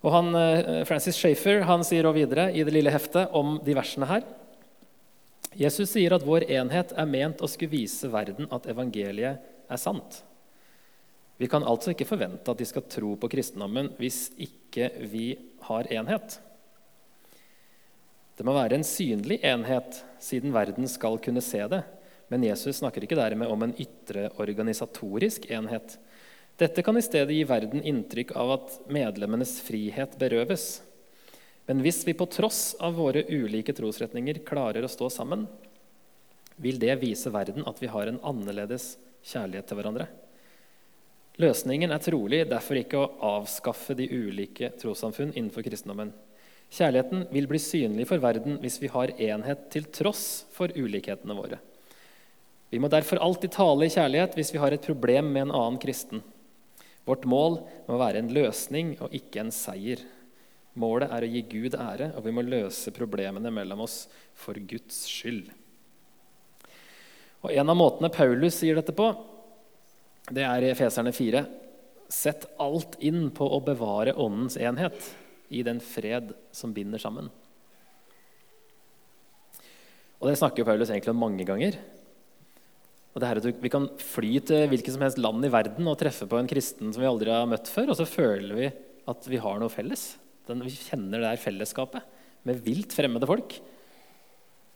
Og 0.02 0.14
han, 0.14 0.34
eh, 0.36 0.84
Francis 0.86 1.18
Shafer 1.18 1.62
sier 1.84 2.06
også 2.06 2.18
videre 2.18 2.50
i 2.54 2.64
det 2.64 2.74
lille 2.74 2.94
heftet 2.94 3.34
om 3.36 3.60
de 3.64 3.76
versene 3.78 4.10
her 4.10 4.24
Jesus 5.56 5.94
sier 5.94 6.14
at 6.14 6.26
vår 6.26 6.48
enhet 6.52 6.92
er 6.98 7.10
ment 7.10 7.42
å 7.42 7.50
skulle 7.50 7.78
vise 7.78 8.10
verden 8.12 8.50
at 8.54 8.68
evangeliet 8.70 9.46
er 9.68 9.80
sant. 9.82 10.24
Vi 11.38 11.48
kan 11.50 11.64
altså 11.64 11.94
ikke 11.94 12.08
forvente 12.10 12.52
at 12.52 12.60
de 12.60 12.66
skal 12.66 12.88
tro 12.90 13.14
på 13.20 13.30
kristendommen 13.30 13.92
hvis 14.00 14.28
ikke 14.42 14.90
vi 15.12 15.30
har 15.70 15.90
enhet. 15.94 16.40
Det 18.38 18.46
må 18.46 18.54
være 18.54 18.78
en 18.78 18.86
synlig 18.86 19.40
enhet, 19.46 20.02
siden 20.22 20.54
verden 20.54 20.90
skal 20.90 21.18
kunne 21.22 21.42
se 21.42 21.62
det. 21.70 21.82
Men 22.30 22.44
Jesus 22.46 22.82
snakker 22.82 23.06
ikke 23.06 23.18
dermed 23.18 23.50
om 23.50 23.64
en 23.66 23.74
ytre 23.80 24.28
organisatorisk 24.42 25.48
enhet. 25.54 25.96
Dette 26.58 26.84
kan 26.86 26.98
i 26.98 27.06
stedet 27.06 27.34
gi 27.34 27.46
verden 27.48 27.86
inntrykk 27.86 28.34
av 28.38 28.54
at 28.58 28.76
medlemmenes 28.94 29.60
frihet 29.66 30.18
berøves. 30.22 30.82
Men 31.68 31.84
hvis 31.84 32.06
vi 32.08 32.16
på 32.16 32.28
tross 32.32 32.76
av 32.80 32.96
våre 32.96 33.26
ulike 33.28 33.76
trosretninger 33.76 34.40
klarer 34.48 34.86
å 34.88 34.92
stå 34.92 35.10
sammen, 35.12 35.46
vil 36.58 36.80
det 36.80 36.96
vise 37.02 37.32
verden 37.34 37.68
at 37.68 37.82
vi 37.84 37.90
har 37.92 38.10
en 38.10 38.22
annerledes 38.26 38.96
kjærlighet 39.28 39.68
til 39.68 39.80
hverandre. 39.80 40.08
Løsningen 41.38 41.92
er 41.94 42.02
trolig 42.02 42.40
derfor 42.50 42.80
ikke 42.80 43.02
å 43.02 43.10
avskaffe 43.36 43.94
de 44.00 44.08
ulike 44.10 44.72
trossamfunn 44.80 45.36
innenfor 45.36 45.66
kristendommen. 45.68 46.16
Kjærligheten 46.74 47.28
vil 47.32 47.48
bli 47.48 47.60
synlig 47.62 48.08
for 48.10 48.24
verden 48.24 48.58
hvis 48.64 48.80
vi 48.82 48.90
har 48.92 49.14
enhet 49.14 49.68
til 49.72 49.86
tross 49.94 50.48
for 50.56 50.74
ulikhetene 50.74 51.36
våre. 51.38 51.60
Vi 52.72 52.80
må 52.84 52.90
derfor 52.92 53.22
alltid 53.24 53.54
tale 53.54 53.88
i 53.88 53.94
kjærlighet 53.94 54.34
hvis 54.36 54.52
vi 54.56 54.60
har 54.60 54.74
et 54.76 54.84
problem 54.84 55.30
med 55.32 55.46
en 55.46 55.56
annen 55.56 55.80
kristen. 55.84 56.24
Vårt 57.08 57.24
mål 57.30 57.62
må 57.88 58.00
være 58.02 58.24
en 58.24 58.34
løsning 58.36 58.98
og 58.98 59.14
ikke 59.16 59.46
en 59.46 59.54
seier. 59.56 60.02
Målet 60.78 61.14
er 61.14 61.26
å 61.26 61.30
gi 61.32 61.42
Gud 61.50 61.78
ære, 61.80 62.12
og 62.18 62.26
vi 62.28 62.34
må 62.36 62.44
løse 62.46 62.94
problemene 62.94 63.52
mellom 63.54 63.82
oss 63.88 64.04
for 64.38 64.58
Guds 64.70 65.06
skyld. 65.10 65.50
Og 67.46 67.54
En 67.54 67.70
av 67.70 67.78
måtene 67.80 68.12
Paulus 68.14 68.60
sier 68.60 68.78
dette 68.78 68.94
på, 68.96 69.10
det 70.34 70.44
er 70.44 70.66
i 70.66 70.72
Efeserne 70.74 71.14
4. 71.16 71.44
Sett 72.12 72.46
alt 72.62 72.98
inn 73.04 73.30
på 73.36 73.48
å 73.48 73.62
bevare 73.64 74.16
åndens 74.20 74.58
enhet 74.60 75.12
i 75.50 75.64
den 75.64 75.80
fred 75.84 76.34
som 76.56 76.74
binder 76.76 77.02
sammen. 77.02 77.30
Og 80.18 80.30
Det 80.30 80.38
snakker 80.40 80.66
Paulus 80.66 80.90
egentlig 80.92 81.14
om 81.14 81.24
mange 81.24 81.46
ganger. 81.48 81.78
Og 83.14 83.22
det 83.22 83.30
her 83.30 83.40
at 83.42 83.64
Vi 83.64 83.74
kan 83.74 83.88
fly 83.98 84.40
til 84.46 84.68
hvilket 84.70 84.94
som 84.94 85.02
helst 85.02 85.18
land 85.18 85.46
i 85.46 85.50
verden 85.54 85.88
og 85.88 85.98
treffe 85.98 86.28
på 86.30 86.38
en 86.38 86.50
kristen 86.50 86.92
som 86.94 87.02
vi 87.02 87.10
aldri 87.10 87.32
har 87.34 87.48
møtt 87.50 87.70
før, 87.70 87.90
og 87.90 87.98
så 87.98 88.06
føler 88.06 88.54
vi 88.56 88.72
at 89.08 89.30
vi 89.30 89.40
har 89.42 89.58
noe 89.62 89.74
felles. 89.74 90.18
Den, 90.48 90.64
vi 90.66 90.74
kjenner 90.74 91.22
det 91.22 91.32
her 91.34 91.42
fellesskapet 91.42 92.06
med 92.48 92.62
vilt 92.66 92.96
fremmede 92.96 93.28
folk. 93.30 93.58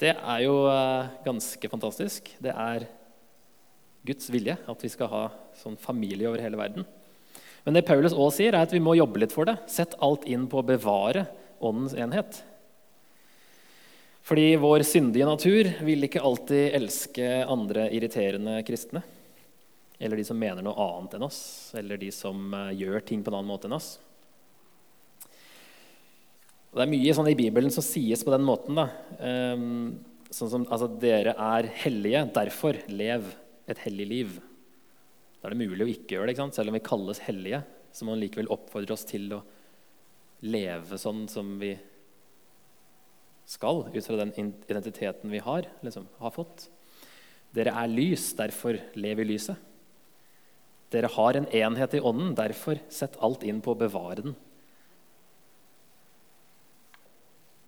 Det 0.01 0.15
er 0.15 0.39
jo 0.43 0.55
uh, 0.65 1.11
ganske 1.25 1.69
fantastisk. 1.71 2.31
Det 2.41 2.51
er 2.51 2.87
Guds 4.07 4.31
vilje 4.33 4.57
at 4.57 4.83
vi 4.83 4.89
skal 4.89 5.11
ha 5.11 5.23
sånn 5.61 5.77
familie 5.79 6.29
over 6.29 6.41
hele 6.41 6.59
verden. 6.59 6.87
Men 7.63 7.77
det 7.77 7.85
Paulus 7.85 8.15
også 8.15 8.39
sier, 8.39 8.55
er 8.55 8.65
at 8.65 8.73
vi 8.73 8.81
må 8.81 8.95
jobbe 8.97 9.21
litt 9.21 9.33
for 9.35 9.45
det. 9.45 9.59
Sett 9.69 9.93
alt 10.01 10.25
inn 10.25 10.47
på 10.49 10.61
å 10.61 10.65
bevare 10.65 11.27
åndens 11.61 11.93
enhet. 11.93 12.41
Fordi 14.25 14.55
vår 14.61 14.85
syndige 14.85 15.29
natur 15.29 15.69
vil 15.85 16.05
ikke 16.07 16.21
alltid 16.25 16.77
elske 16.77 17.27
andre 17.45 17.87
irriterende 17.93 18.59
kristne. 18.65 19.03
Eller 20.01 20.17
de 20.17 20.25
som 20.25 20.39
mener 20.39 20.65
noe 20.65 20.77
annet 20.81 21.17
enn 21.17 21.25
oss, 21.27 21.41
eller 21.77 21.99
de 22.01 22.09
som 22.13 22.53
eh, 22.57 22.71
gjør 22.81 23.03
ting 23.05 23.21
på 23.21 23.29
en 23.29 23.37
annen 23.37 23.51
måte 23.51 23.69
enn 23.69 23.77
oss. 23.77 23.95
Og 26.71 26.79
det 26.79 26.85
er 26.85 26.91
mye 26.93 27.13
sånn 27.15 27.27
i 27.27 27.35
Bibelen 27.35 27.73
som 27.73 27.83
sies 27.83 28.23
på 28.23 28.31
den 28.31 28.45
måten. 28.47 28.79
Um, 29.19 29.99
sånn 30.31 30.51
som 30.53 30.65
altså, 30.71 30.87
Dere 31.01 31.35
er 31.35 31.67
hellige, 31.83 32.23
derfor 32.31 32.79
lev 32.87 33.27
et 33.71 33.81
hellig 33.83 34.07
liv. 34.07 34.37
Da 35.41 35.49
er 35.49 35.55
det 35.55 35.67
mulig 35.67 35.83
å 35.83 35.91
ikke 35.91 36.15
gjøre 36.15 36.29
det. 36.29 36.37
ikke? 36.37 36.47
Selv 36.55 36.71
om 36.71 36.77
vi 36.77 36.83
kalles 36.85 37.19
hellige, 37.27 37.59
så 37.91 38.07
må 38.07 38.13
man 38.13 38.21
likevel 38.23 38.51
oppfordre 38.55 38.95
oss 38.95 39.03
til 39.09 39.27
å 39.35 39.41
leve 40.47 40.97
sånn 40.97 41.25
som 41.29 41.57
vi 41.61 41.73
skal, 43.51 43.83
ut 43.91 44.05
fra 44.05 44.19
den 44.21 44.31
identiteten 44.37 45.33
vi 45.33 45.41
har, 45.43 45.67
liksom, 45.83 46.05
har 46.21 46.31
fått. 46.31 46.69
Dere 47.51 47.73
er 47.75 47.91
lys, 47.91 48.29
derfor 48.37 48.79
lev 48.95 49.19
i 49.19 49.27
lyset. 49.33 49.59
Dere 50.91 51.11
har 51.11 51.35
en 51.35 51.49
enhet 51.51 51.97
i 51.97 52.03
ånden, 52.03 52.31
derfor 52.35 52.79
sett 52.91 53.19
alt 53.23 53.43
inn 53.47 53.59
på 53.63 53.75
å 53.75 53.79
bevare 53.79 54.23
den. 54.23 54.37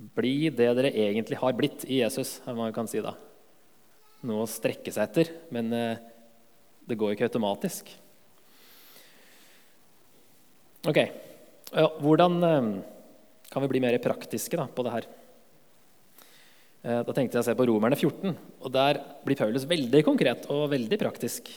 Bli 0.03 0.49
det 0.51 0.71
dere 0.75 0.91
egentlig 0.91 1.39
har 1.39 1.55
blitt 1.55 1.85
i 1.87 2.01
Jesus, 2.01 2.41
er 2.43 2.57
man 2.57 2.73
kan 2.75 2.89
si 2.91 2.99
da. 3.03 3.13
Noe 4.27 4.43
å 4.43 4.49
strekke 4.49 4.91
seg 4.91 5.05
etter, 5.05 5.31
men 5.55 5.71
eh, 5.75 6.01
det 6.87 6.97
går 6.99 7.15
ikke 7.15 7.29
automatisk. 7.29 7.91
Ok, 10.91 10.99
Hvordan 11.73 12.37
eh, 12.45 12.65
kan 13.49 13.63
vi 13.63 13.71
bli 13.71 13.81
mer 13.81 13.97
praktiske 14.01 14.57
da, 14.59 14.67
på 14.69 14.85
det 14.85 14.93
her? 14.93 15.07
Eh, 16.83 16.99
da 17.07 17.15
tenkte 17.15 17.39
jeg 17.39 17.41
å 17.41 17.47
se 17.47 17.55
på 17.57 17.65
Romerne 17.69 17.97
14, 17.97 18.35
og 18.61 18.73
der 18.73 18.99
blir 19.25 19.39
Paulus 19.39 19.65
veldig 19.69 20.03
konkret 20.05 20.45
og 20.53 20.67
veldig 20.73 20.99
praktisk. 21.01 21.49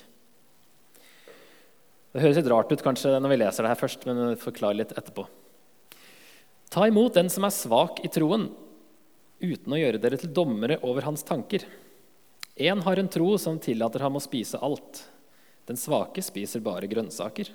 Det 2.15 2.23
høres 2.23 2.39
litt 2.41 2.49
rart 2.49 2.71
ut 2.73 2.85
kanskje 2.85 3.19
når 3.21 3.35
vi 3.35 3.41
leser 3.43 3.67
det 3.67 3.75
her 3.75 3.81
først, 3.83 4.07
men 4.09 4.39
forklar 4.41 4.79
litt 4.79 4.95
etterpå. 4.97 5.27
Ta 6.71 6.87
imot 6.89 7.15
den 7.15 7.31
som 7.33 7.47
er 7.47 7.55
svak 7.55 8.03
i 8.05 8.11
troen, 8.13 8.49
uten 9.41 9.75
å 9.75 9.79
gjøre 9.79 10.01
dere 10.03 10.19
til 10.21 10.33
dommere 10.35 10.81
over 10.87 11.07
hans 11.07 11.23
tanker. 11.27 11.67
Én 12.57 12.81
har 12.83 12.99
en 12.99 13.11
tro 13.13 13.35
som 13.39 13.61
tillater 13.61 14.03
ham 14.03 14.17
å 14.17 14.25
spise 14.25 14.59
alt. 14.65 15.05
Den 15.69 15.79
svake 15.79 16.23
spiser 16.25 16.63
bare 16.65 16.89
grønnsaker. 16.91 17.51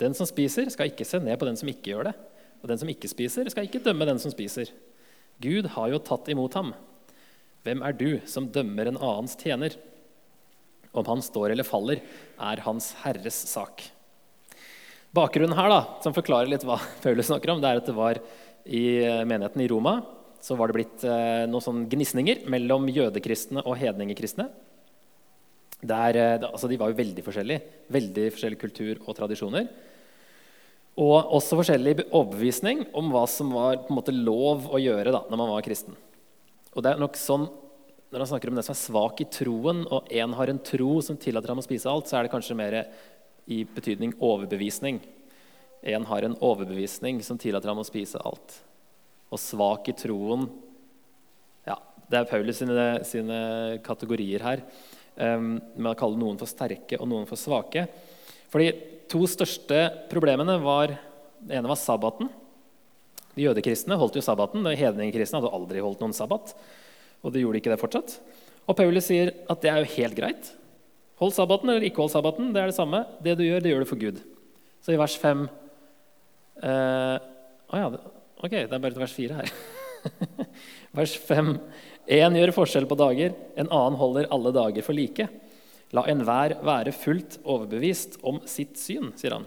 Den 0.00 0.16
som 0.18 0.26
spiser, 0.26 0.70
skal 0.72 0.90
ikke 0.90 1.06
se 1.06 1.20
ned 1.22 1.38
på 1.38 1.46
den 1.46 1.58
som 1.58 1.68
ikke 1.70 1.92
gjør 1.92 2.08
det. 2.10 2.14
Og 2.62 2.70
den 2.70 2.80
som 2.80 2.90
ikke 2.90 3.10
spiser, 3.10 3.48
skal 3.52 3.68
ikke 3.68 3.82
dømme 3.84 4.06
den 4.08 4.20
som 4.22 4.32
spiser. 4.32 4.70
Gud 5.42 5.68
har 5.74 5.92
jo 5.92 6.02
tatt 6.02 6.30
imot 6.32 6.54
ham. 6.58 6.72
Hvem 7.66 7.82
er 7.86 7.94
du 7.98 8.08
som 8.26 8.48
dømmer 8.50 8.90
en 8.90 8.98
annens 8.98 9.36
tjener? 9.38 9.76
Om 10.92 11.06
han 11.08 11.22
står 11.24 11.52
eller 11.52 11.66
faller, 11.66 12.02
er 12.38 12.64
hans 12.66 12.92
herres 13.02 13.38
sak. 13.50 13.84
Bakgrunnen 15.12 15.56
her, 15.58 15.68
da, 15.68 15.80
som 16.04 16.14
forklarer 16.16 16.48
litt 16.48 16.64
hva 16.64 16.78
Paulus 17.04 17.28
snakker 17.28 17.52
om, 17.52 17.60
det 17.60 17.70
er 17.70 17.82
at 17.82 17.88
det 17.88 17.96
var 17.96 18.20
i 18.64 18.84
eh, 19.02 19.22
menigheten 19.28 19.64
i 19.64 19.70
Roma 19.70 20.00
så 20.42 20.56
var 20.58 20.68
det 20.68 20.78
blitt 20.80 21.04
eh, 21.06 21.44
noen 21.46 21.62
sånne 21.62 21.88
gnisninger 21.90 22.42
mellom 22.50 22.88
jødekristne 22.90 23.62
og 23.62 23.76
hedningekristne. 23.78 24.48
Der, 25.86 26.18
eh, 26.18 26.46
altså 26.48 26.70
de 26.70 26.78
var 26.80 26.90
jo 26.90 26.98
veldig 26.98 27.22
forskjellige. 27.22 27.62
Veldig 27.94 28.26
forskjellig 28.34 28.58
kultur 28.58 29.04
og 29.06 29.14
tradisjoner. 29.18 29.68
Og 31.02 31.34
også 31.38 31.56
forskjellig 31.60 32.08
overbevisning 32.08 32.88
om 32.98 33.14
hva 33.14 33.22
som 33.30 33.54
var 33.54 33.84
på 33.84 33.94
en 33.94 34.00
måte 34.00 34.14
lov 34.16 34.66
å 34.66 34.82
gjøre 34.82 35.14
da, 35.14 35.22
når 35.30 35.40
man 35.40 35.54
var 35.54 35.64
kristen. 35.64 35.94
Og 36.74 36.82
det 36.82 36.92
er 36.92 37.02
nok 37.02 37.18
sånn, 37.20 37.50
Når 38.12 38.20
han 38.20 38.28
snakker 38.28 38.50
om 38.50 38.56
den 38.58 38.64
som 38.66 38.74
er 38.74 38.76
svak 38.76 39.20
i 39.22 39.26
troen, 39.32 39.86
og 39.88 40.10
én 40.12 40.34
har 40.36 40.50
en 40.52 40.58
tro 40.60 40.98
som 41.00 41.16
tillater 41.16 41.48
ham 41.48 41.62
å 41.62 41.64
spise 41.64 41.88
alt, 41.88 42.10
så 42.10 42.18
er 42.18 42.26
det 42.26 42.32
kanskje 42.34 42.56
mer 42.58 42.74
i 43.46 43.62
betydning 43.66 44.14
overbevisning. 44.22 45.00
En 45.82 46.04
har 46.06 46.22
en 46.22 46.36
overbevisning 46.38 47.20
som 47.26 47.38
tillater 47.40 47.70
ham 47.72 47.80
å 47.82 47.86
spise 47.86 48.20
alt. 48.22 48.58
Og 49.32 49.40
svak 49.40 49.88
i 49.90 49.96
troen 49.96 50.46
ja, 51.66 51.78
Det 52.10 52.20
er 52.20 52.28
Paulus 52.28 52.60
sine, 52.60 52.88
sine 53.08 53.38
kategorier 53.84 54.44
her. 54.44 54.64
Um, 55.16 55.58
med 55.76 55.90
å 55.92 55.98
kalle 55.98 56.16
noen 56.16 56.38
for 56.40 56.48
sterke 56.48 56.96
og 57.00 57.08
noen 57.10 57.26
for 57.28 57.40
svake. 57.40 57.86
For 58.52 58.62
de 58.62 58.70
to 59.12 59.26
største 59.28 59.84
problemene 60.12 60.56
var 60.62 60.94
Det 61.42 61.58
ene 61.58 61.68
var 61.68 61.80
sabbaten. 61.80 62.30
De 63.34 63.46
jødekristne 63.48 63.96
holdt 63.98 64.16
jo 64.18 64.22
sabbaten. 64.24 64.62
De 64.62 64.78
hedningekristne 64.78 65.40
hadde 65.40 65.52
aldri 65.56 65.82
holdt 65.82 66.02
noen 66.04 66.14
sabbat. 66.14 66.52
Og 67.24 67.32
de 67.34 67.42
gjorde 67.42 67.58
ikke 67.58 67.72
det 67.72 67.80
fortsatt. 67.80 68.18
Og 68.68 68.76
Paulus 68.78 69.08
sier 69.08 69.32
at 69.50 69.64
det 69.64 69.72
er 69.72 69.82
jo 69.82 69.94
helt 69.96 70.18
greit. 70.18 70.52
Hold 71.20 71.34
sabbaten 71.36 71.70
eller 71.70 71.84
ikke 71.86 72.02
hold 72.02 72.12
sabbaten, 72.12 72.50
det 72.54 72.62
er 72.62 72.72
det 72.72 72.78
samme. 72.78 73.04
Det 73.22 73.36
du 73.38 73.44
gjør, 73.44 73.62
det 73.62 73.72
gjør 73.72 73.84
du 73.84 73.90
for 73.90 74.00
Gud. 74.00 74.22
Så 74.82 74.94
i 74.94 74.98
vers 74.98 75.14
5 75.20 75.44
eh, 76.62 77.16
oh 77.72 77.78
ja, 77.78 77.90
Ok, 78.42 78.50
det 78.56 78.74
er 78.74 78.82
bare 78.82 78.94
til 78.96 79.04
vers 79.04 79.14
4 79.14 79.38
her. 79.38 79.52
vers 80.98 81.14
5. 81.28 81.52
Én 82.10 82.38
gjør 82.40 82.54
forskjell 82.56 82.88
på 82.90 82.98
dager, 82.98 83.36
en 83.54 83.70
annen 83.70 83.98
holder 84.00 84.26
alle 84.34 84.50
dager 84.56 84.82
for 84.82 84.98
like. 84.98 85.28
La 85.94 86.02
enhver 86.10 86.56
være 86.64 86.94
fullt 86.96 87.38
overbevist 87.44 88.18
om 88.26 88.40
sitt 88.50 88.80
syn, 88.80 89.12
sier 89.14 89.36
han. 89.36 89.46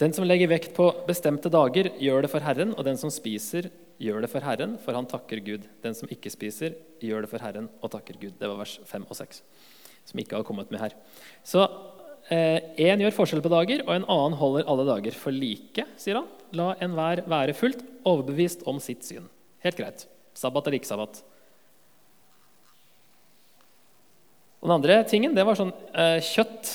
Den 0.00 0.14
som 0.16 0.24
legger 0.24 0.52
vekt 0.52 0.70
på 0.76 0.86
bestemte 1.08 1.50
dager, 1.52 1.90
gjør 2.00 2.24
det 2.24 2.30
for 2.32 2.44
Herren, 2.44 2.76
og 2.76 2.86
den 2.86 3.00
som 3.00 3.10
spiser, 3.12 3.68
gjør 4.00 4.24
det 4.24 4.30
for 4.32 4.44
Herren, 4.44 4.76
for 4.80 4.96
han 4.96 5.08
takker 5.08 5.42
Gud. 5.44 5.66
Den 5.84 5.96
som 5.96 6.10
ikke 6.12 6.32
spiser, 6.32 6.76
gjør 7.04 7.24
det 7.24 7.30
for 7.32 7.42
Herren 7.44 7.68
og 7.80 7.92
takker 7.92 8.18
Gud. 8.20 8.36
Det 8.40 8.48
var 8.48 8.60
vers 8.62 8.78
5 8.88 9.06
og 9.06 9.18
6, 9.18 9.42
som 10.10 10.22
ikke 10.22 10.38
har 10.38 10.46
kommet 10.48 10.72
med 10.72 10.80
her. 10.82 10.96
Så 11.44 11.66
eh, 12.32 12.72
gjør 12.80 13.16
forskjell 13.16 13.44
på 13.44 13.52
dager, 13.52 13.84
og 13.86 13.92
en 13.94 14.08
annen 14.08 14.38
holder 14.40 14.70
alle 14.70 14.88
dager 14.88 15.18
for 15.20 15.36
like, 15.36 15.84
sier 16.00 16.22
han. 16.22 16.30
La 16.56 16.72
enhver 16.82 17.26
være 17.30 17.56
fullt 17.56 17.84
overbevist 18.08 18.64
om 18.70 18.80
sitt 18.82 19.04
syn. 19.06 19.28
Helt 19.64 19.78
greit. 19.78 20.06
Sabbat 20.36 20.66
eller 20.66 20.80
ikke 20.80 20.90
sabbat. 20.90 21.20
Og 24.60 24.68
den 24.68 24.76
andre 24.76 25.00
tingen 25.08 25.36
det 25.36 25.44
var 25.48 25.56
sånn 25.56 25.72
eh, 25.92 26.18
kjøtt 26.24 26.72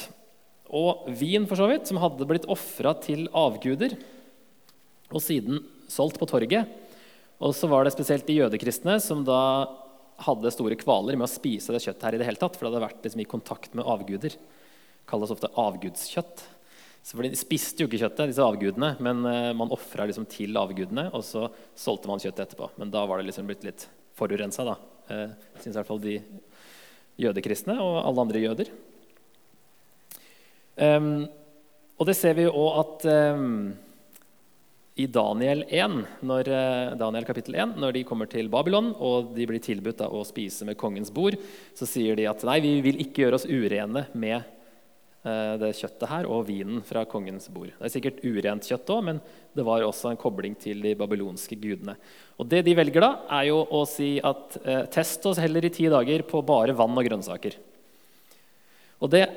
og 0.76 1.06
vin 1.18 1.46
for 1.50 1.58
så 1.58 1.68
vidt, 1.70 1.86
som 1.90 2.02
hadde 2.02 2.26
blitt 2.30 2.48
ofra 2.52 2.96
til 3.02 3.28
avguder 3.34 3.94
og 5.14 5.22
siden 5.22 5.62
solgt 5.90 6.18
på 6.18 6.28
torget. 6.30 6.66
Og 7.46 7.54
så 7.54 7.70
var 7.70 7.86
det 7.86 7.94
spesielt 7.94 8.26
de 8.26 8.40
jødekristne 8.40 8.98
som 9.04 9.22
da 9.26 9.40
hadde 10.26 10.54
store 10.54 10.78
kvaler 10.80 11.18
med 11.18 11.28
å 11.28 11.32
spise 11.32 11.74
det 11.76 11.84
kjøttet 11.84 12.08
her 12.08 12.18
i 12.18 12.20
det 12.22 12.28
hele 12.28 12.40
tatt, 12.42 12.56
for 12.56 12.66
det 12.66 12.72
hadde 12.72 12.86
vært 12.88 13.06
liksom 13.06 13.22
i 13.22 13.30
kontakt 13.30 13.76
med 13.78 13.86
avguder. 13.86 14.34
Det 14.34 15.10
kalles 15.12 15.34
ofte 15.36 15.52
avgudskjøtt. 15.62 16.46
Så 17.06 17.22
De 17.22 17.30
spiste 17.38 17.84
jo 17.84 17.90
ikke 17.90 18.00
kjøttet, 18.02 18.32
disse 18.32 18.42
avgudene, 18.42 18.96
men 19.04 19.22
uh, 19.28 19.52
man 19.54 19.74
ofra 19.76 20.08
liksom 20.10 20.26
til 20.32 20.58
avgudene, 20.58 21.12
og 21.14 21.22
så 21.28 21.46
solgte 21.78 22.10
man 22.10 22.24
kjøttet 22.24 22.48
etterpå. 22.48 22.72
Men 22.82 22.90
da 22.94 23.04
var 23.06 23.22
det 23.22 23.28
liksom 23.28 23.46
blitt 23.46 23.68
litt 23.68 23.86
forurensa, 24.18 24.66
da. 24.66 24.80
Uh, 25.12 25.36
Syns 25.60 25.76
i 25.76 25.78
hvert 25.78 25.92
fall 25.92 26.02
de 26.02 26.18
jødekristne 27.22 27.78
og 27.78 28.00
alle 28.02 28.26
andre 28.26 28.42
jøder. 28.42 28.72
Um, 30.82 31.28
og 31.96 32.10
det 32.10 32.18
ser 32.18 32.34
vi 32.40 32.48
jo 32.48 32.56
òg 32.58 32.80
at 32.82 33.06
um, 33.38 33.76
i 34.96 35.06
Daniel 35.12 35.66
1, 35.68 35.96
når, 36.24 36.48
eh, 36.48 36.96
Daniel 36.96 37.26
kapittel 37.28 37.56
1, 37.56 37.76
når 37.76 37.94
de 37.98 38.04
kommer 38.08 38.30
til 38.32 38.48
Babylon 38.48 38.94
og 38.96 39.34
de 39.36 39.46
blir 39.46 39.60
tilbudt 39.60 40.00
da, 40.00 40.08
å 40.08 40.24
spise 40.24 40.64
med 40.64 40.78
kongens 40.80 41.12
bord, 41.12 41.36
så 41.76 41.88
sier 41.88 42.16
de 42.16 42.28
at 42.32 42.44
nei, 42.48 42.62
vi 42.64 42.80
vil 42.86 43.02
ikke 43.04 43.26
gjøre 43.26 43.36
oss 43.36 43.48
urene 43.50 44.06
med 44.16 44.38
eh, 44.40 45.56
det 45.60 45.74
kjøttet 45.76 46.08
her 46.08 46.30
og 46.32 46.46
vinen 46.48 46.80
fra 46.88 47.04
kongens 47.04 47.50
bord. 47.52 47.74
Det 47.76 47.90
er 47.90 47.96
sikkert 47.98 48.24
urent 48.24 48.70
kjøtt 48.72 48.94
òg, 48.96 49.04
men 49.10 49.20
det 49.52 49.66
var 49.68 49.84
også 49.84 50.14
en 50.14 50.22
kobling 50.22 50.56
til 50.56 50.80
de 50.86 50.96
babylonske 50.96 51.60
gudene. 51.60 51.98
Og 52.40 52.48
Det 52.48 52.64
de 52.64 52.78
velger 52.80 53.04
da, 53.04 53.12
er 53.42 53.50
jo 53.50 53.66
å 53.68 53.84
si 53.90 54.14
at 54.24 54.56
eh, 54.64 54.86
test 54.96 55.28
oss 55.28 55.44
heller 55.44 55.68
i 55.68 55.74
ti 55.76 55.92
dager 55.92 56.24
på 56.24 56.40
bare 56.40 56.78
vann 56.78 56.96
og 56.96 57.04
grønnsaker. 57.04 57.60
Og 59.04 59.12
det 59.12 59.28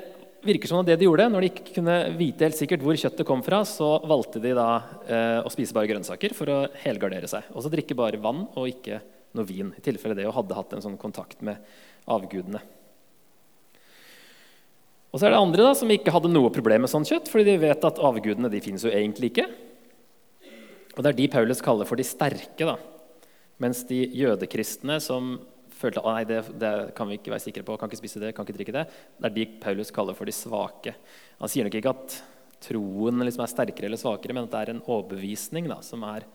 virker 0.45 0.71
som 0.71 0.85
det 0.85 0.95
de 0.99 1.07
gjorde, 1.07 1.29
Når 1.29 1.41
de 1.41 1.49
ikke 1.51 1.75
kunne 1.75 1.97
vite 2.17 2.45
helt 2.47 2.57
sikkert 2.57 2.83
hvor 2.85 2.97
kjøttet 2.97 3.27
kom 3.27 3.43
fra, 3.45 3.61
så 3.67 3.99
valgte 4.07 4.41
de 4.43 4.55
da 4.57 4.69
eh, 5.07 5.39
å 5.43 5.51
spise 5.51 5.75
bare 5.75 5.89
grønnsaker 5.91 6.35
for 6.37 6.51
å 6.51 6.59
helgardere 6.83 7.27
seg. 7.27 7.47
Og 7.53 7.65
så 7.65 7.71
drikke 7.73 7.97
bare 7.97 8.21
vann 8.21 8.45
og 8.55 8.69
ikke 8.71 9.01
noe 9.37 9.45
vin, 9.45 9.73
i 9.77 9.83
tilfelle 9.85 10.17
det 10.17 10.29
hadde 10.33 10.57
hatt 10.57 10.73
en 10.73 10.83
sånn 10.83 10.97
kontakt 10.99 11.43
med 11.45 11.59
avgudene. 12.09 12.61
Og 15.09 15.17
så 15.17 15.25
er 15.25 15.33
det 15.33 15.41
andre 15.41 15.65
da, 15.65 15.73
som 15.77 15.89
ikke 15.89 16.13
hadde 16.13 16.31
noe 16.31 16.51
problem 16.53 16.85
med 16.85 16.91
sånn 16.91 17.07
kjøtt, 17.07 17.29
fordi 17.31 17.47
de 17.49 17.61
vet 17.63 17.85
at 17.85 18.01
avgudene 18.05 18.51
de 18.51 18.61
finnes 18.61 18.85
jo 18.85 18.93
egentlig 18.93 19.31
ikke. 19.31 19.47
Og 20.95 21.03
Det 21.03 21.11
er 21.11 21.17
de 21.17 21.29
Paulus 21.31 21.61
kaller 21.65 21.87
for 21.89 21.97
de 21.97 22.05
sterke. 22.05 22.65
da. 22.65 22.77
Mens 23.59 23.83
de 23.89 24.05
jødekristne 24.15 24.99
som 25.01 25.39
følte 25.79 26.03
at 26.03 26.27
det, 26.27 26.41
det 26.59 26.73
kan 26.97 27.07
vi 27.09 27.17
ikke 27.19 27.31
være 27.33 27.45
sikre 27.45 27.63
på, 27.65 27.77
kan 27.79 27.89
ikke 27.89 28.01
spise 28.01 28.21
det, 28.21 28.33
kan 28.35 28.47
ikke 28.47 28.57
drikke 28.57 28.75
det. 28.75 28.85
Det 29.19 29.29
er 29.29 29.35
de 29.37 29.47
Paulus 29.63 29.93
kaller 29.95 30.17
for 30.17 30.27
de 30.27 30.35
svake. 30.35 30.95
Han 31.39 31.51
sier 31.51 31.67
nok 31.67 31.79
ikke 31.79 31.93
at 31.95 32.19
troen 32.63 33.23
liksom 33.23 33.45
er 33.45 33.53
sterkere 33.53 33.87
eller 33.87 34.01
svakere, 34.01 34.35
men 34.35 34.47
at 34.47 34.53
det 34.53 34.61
er 34.61 34.73
en 34.73 34.83
overbevisning 34.83 35.69
da, 35.71 35.79
som 35.85 36.03
er 36.09 36.27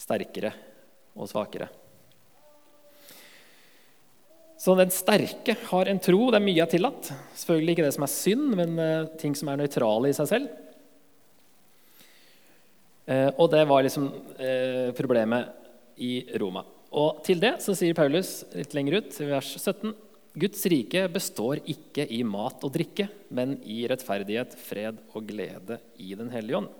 sterkere 0.00 0.54
og 1.14 1.28
svakere. 1.28 1.68
Så 4.60 4.74
den 4.76 4.90
sterke 4.92 5.54
har 5.70 5.88
en 5.88 6.00
tro. 6.04 6.26
Det 6.28 6.36
er 6.36 6.44
mye 6.44 6.64
er 6.64 6.68
tillatt. 6.68 7.12
Selvfølgelig 7.32 7.76
ikke 7.76 7.86
det 7.86 7.94
som 7.96 8.04
er 8.04 8.12
synd, 8.12 8.50
men 8.58 8.74
uh, 8.76 9.08
ting 9.20 9.36
som 9.36 9.48
er 9.48 9.62
nøytrale 9.62 10.10
i 10.10 10.16
seg 10.16 10.28
selv. 10.28 10.50
Uh, 13.08 13.30
og 13.40 13.48
det 13.54 13.62
var 13.70 13.86
liksom 13.86 14.10
uh, 14.12 14.90
problemet 14.98 15.48
i 15.96 16.12
Roma. 16.40 16.64
Og 16.90 17.22
til 17.26 17.38
det 17.42 17.56
så 17.62 17.74
sier 17.78 17.94
Paulus 17.94 18.40
litt 18.56 18.74
lenger 18.74 18.98
ut, 18.98 19.14
i 19.22 19.28
vers 19.30 19.52
17.: 19.54 19.94
Guds 20.40 20.62
rike 20.70 21.04
består 21.10 21.62
ikke 21.62 22.06
i 22.10 22.22
mat 22.26 22.62
og 22.66 22.72
drikke, 22.74 23.08
men 23.30 23.56
i 23.62 23.84
rettferdighet, 23.90 24.56
fred 24.58 24.98
og 25.14 25.26
glede 25.26 25.78
i 25.98 26.14
Den 26.18 26.30
hellige 26.34 26.62
ånd. 26.62 26.70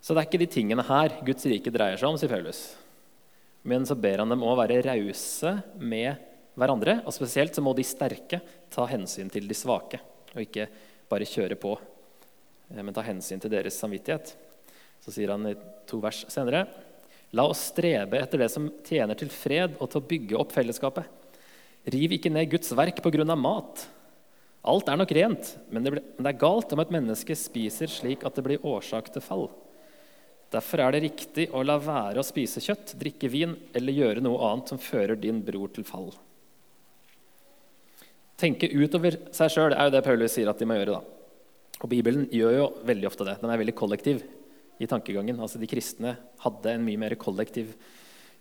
Så 0.00 0.14
det 0.14 0.22
er 0.22 0.28
ikke 0.28 0.44
de 0.44 0.52
tingene 0.52 0.84
her 0.86 1.16
Guds 1.26 1.48
rike 1.50 1.72
dreier 1.74 1.98
seg 1.98 2.08
om, 2.12 2.18
sier 2.20 2.30
Paulus. 2.30 2.60
Men 3.66 3.82
så 3.88 3.96
ber 3.98 4.22
han 4.22 4.30
dem 4.30 4.44
å 4.46 4.54
være 4.54 4.78
rause 4.86 5.56
med 5.82 6.20
hverandre. 6.54 7.00
Og 7.04 7.14
spesielt 7.14 7.56
så 7.56 7.64
må 7.64 7.72
de 7.74 7.84
sterke 7.86 8.40
ta 8.70 8.86
hensyn 8.86 9.32
til 9.32 9.48
de 9.48 9.56
svake, 9.56 9.98
og 10.34 10.44
ikke 10.44 10.68
bare 11.10 11.26
kjøre 11.26 11.58
på, 11.58 11.74
eh, 12.70 12.82
men 12.82 12.94
ta 12.94 13.02
hensyn 13.02 13.42
til 13.42 13.50
deres 13.50 13.78
samvittighet. 13.82 14.36
Så 15.02 15.12
sier 15.14 15.34
han 15.34 15.50
i 15.50 15.56
to 15.86 15.98
vers 16.02 16.24
senere.: 16.30 16.66
La 17.34 17.46
oss 17.50 17.64
strebe 17.72 18.20
etter 18.20 18.38
det 18.38 18.50
som 18.52 18.68
tjener 18.86 19.18
til 19.18 19.30
fred 19.32 19.74
og 19.80 19.90
til 19.90 20.00
å 20.00 20.08
bygge 20.12 20.38
opp 20.38 20.54
fellesskapet. 20.54 21.08
Riv 21.90 22.16
ikke 22.16 22.32
ned 22.32 22.50
Guds 22.50 22.72
verk 22.74 23.02
pga. 23.02 23.24
mat. 23.34 23.86
Alt 24.66 24.88
er 24.90 24.98
nok 24.98 25.12
rent, 25.14 25.52
men 25.70 25.84
det, 25.84 25.92
er 26.18 26.38
galt 26.40 26.72
om 26.74 26.80
et 26.82 26.90
menneske 26.90 27.36
spiser 27.38 27.86
slik 27.90 28.24
at 28.26 28.34
det 28.34 28.42
blir 28.42 28.64
årsak 28.66 29.12
til 29.14 29.22
fall. 29.22 29.48
Derfor 30.50 30.82
er 30.82 30.94
det 30.94 31.04
riktig 31.04 31.48
å 31.54 31.62
la 31.62 31.76
være 31.78 32.22
å 32.22 32.26
spise 32.26 32.62
kjøtt, 32.62 32.94
drikke 32.98 33.30
vin 33.30 33.54
eller 33.74 33.94
gjøre 33.94 34.22
noe 34.22 34.42
annet 34.50 34.72
som 34.72 34.82
fører 34.82 35.18
din 35.18 35.42
bror 35.46 35.70
til 35.74 35.86
fall. 35.86 36.10
Tenke 38.36 38.68
utover 38.70 39.16
seg 39.34 39.52
sjøl 39.54 39.74
er 39.74 39.86
jo 39.86 39.94
det 39.94 40.02
Paulus 40.06 40.34
sier 40.34 40.50
at 40.50 40.58
de 40.58 40.66
må 40.68 40.76
gjøre. 40.76 40.98
da. 40.98 41.02
Og 41.82 41.90
Bibelen 41.90 42.26
gjør 42.32 42.56
jo 42.56 42.66
veldig 42.88 43.08
ofte 43.08 43.26
det. 43.26 43.38
Den 43.40 43.52
er 43.52 43.62
veldig 43.62 43.76
kollektiv 43.76 44.22
i 44.78 44.88
tankegangen. 44.90 45.38
Altså 45.40 45.60
De 45.60 45.68
kristne 45.70 46.16
hadde 46.42 46.72
en 46.72 46.84
mye 46.86 47.00
mer 47.00 47.16
kollektiv 47.20 47.74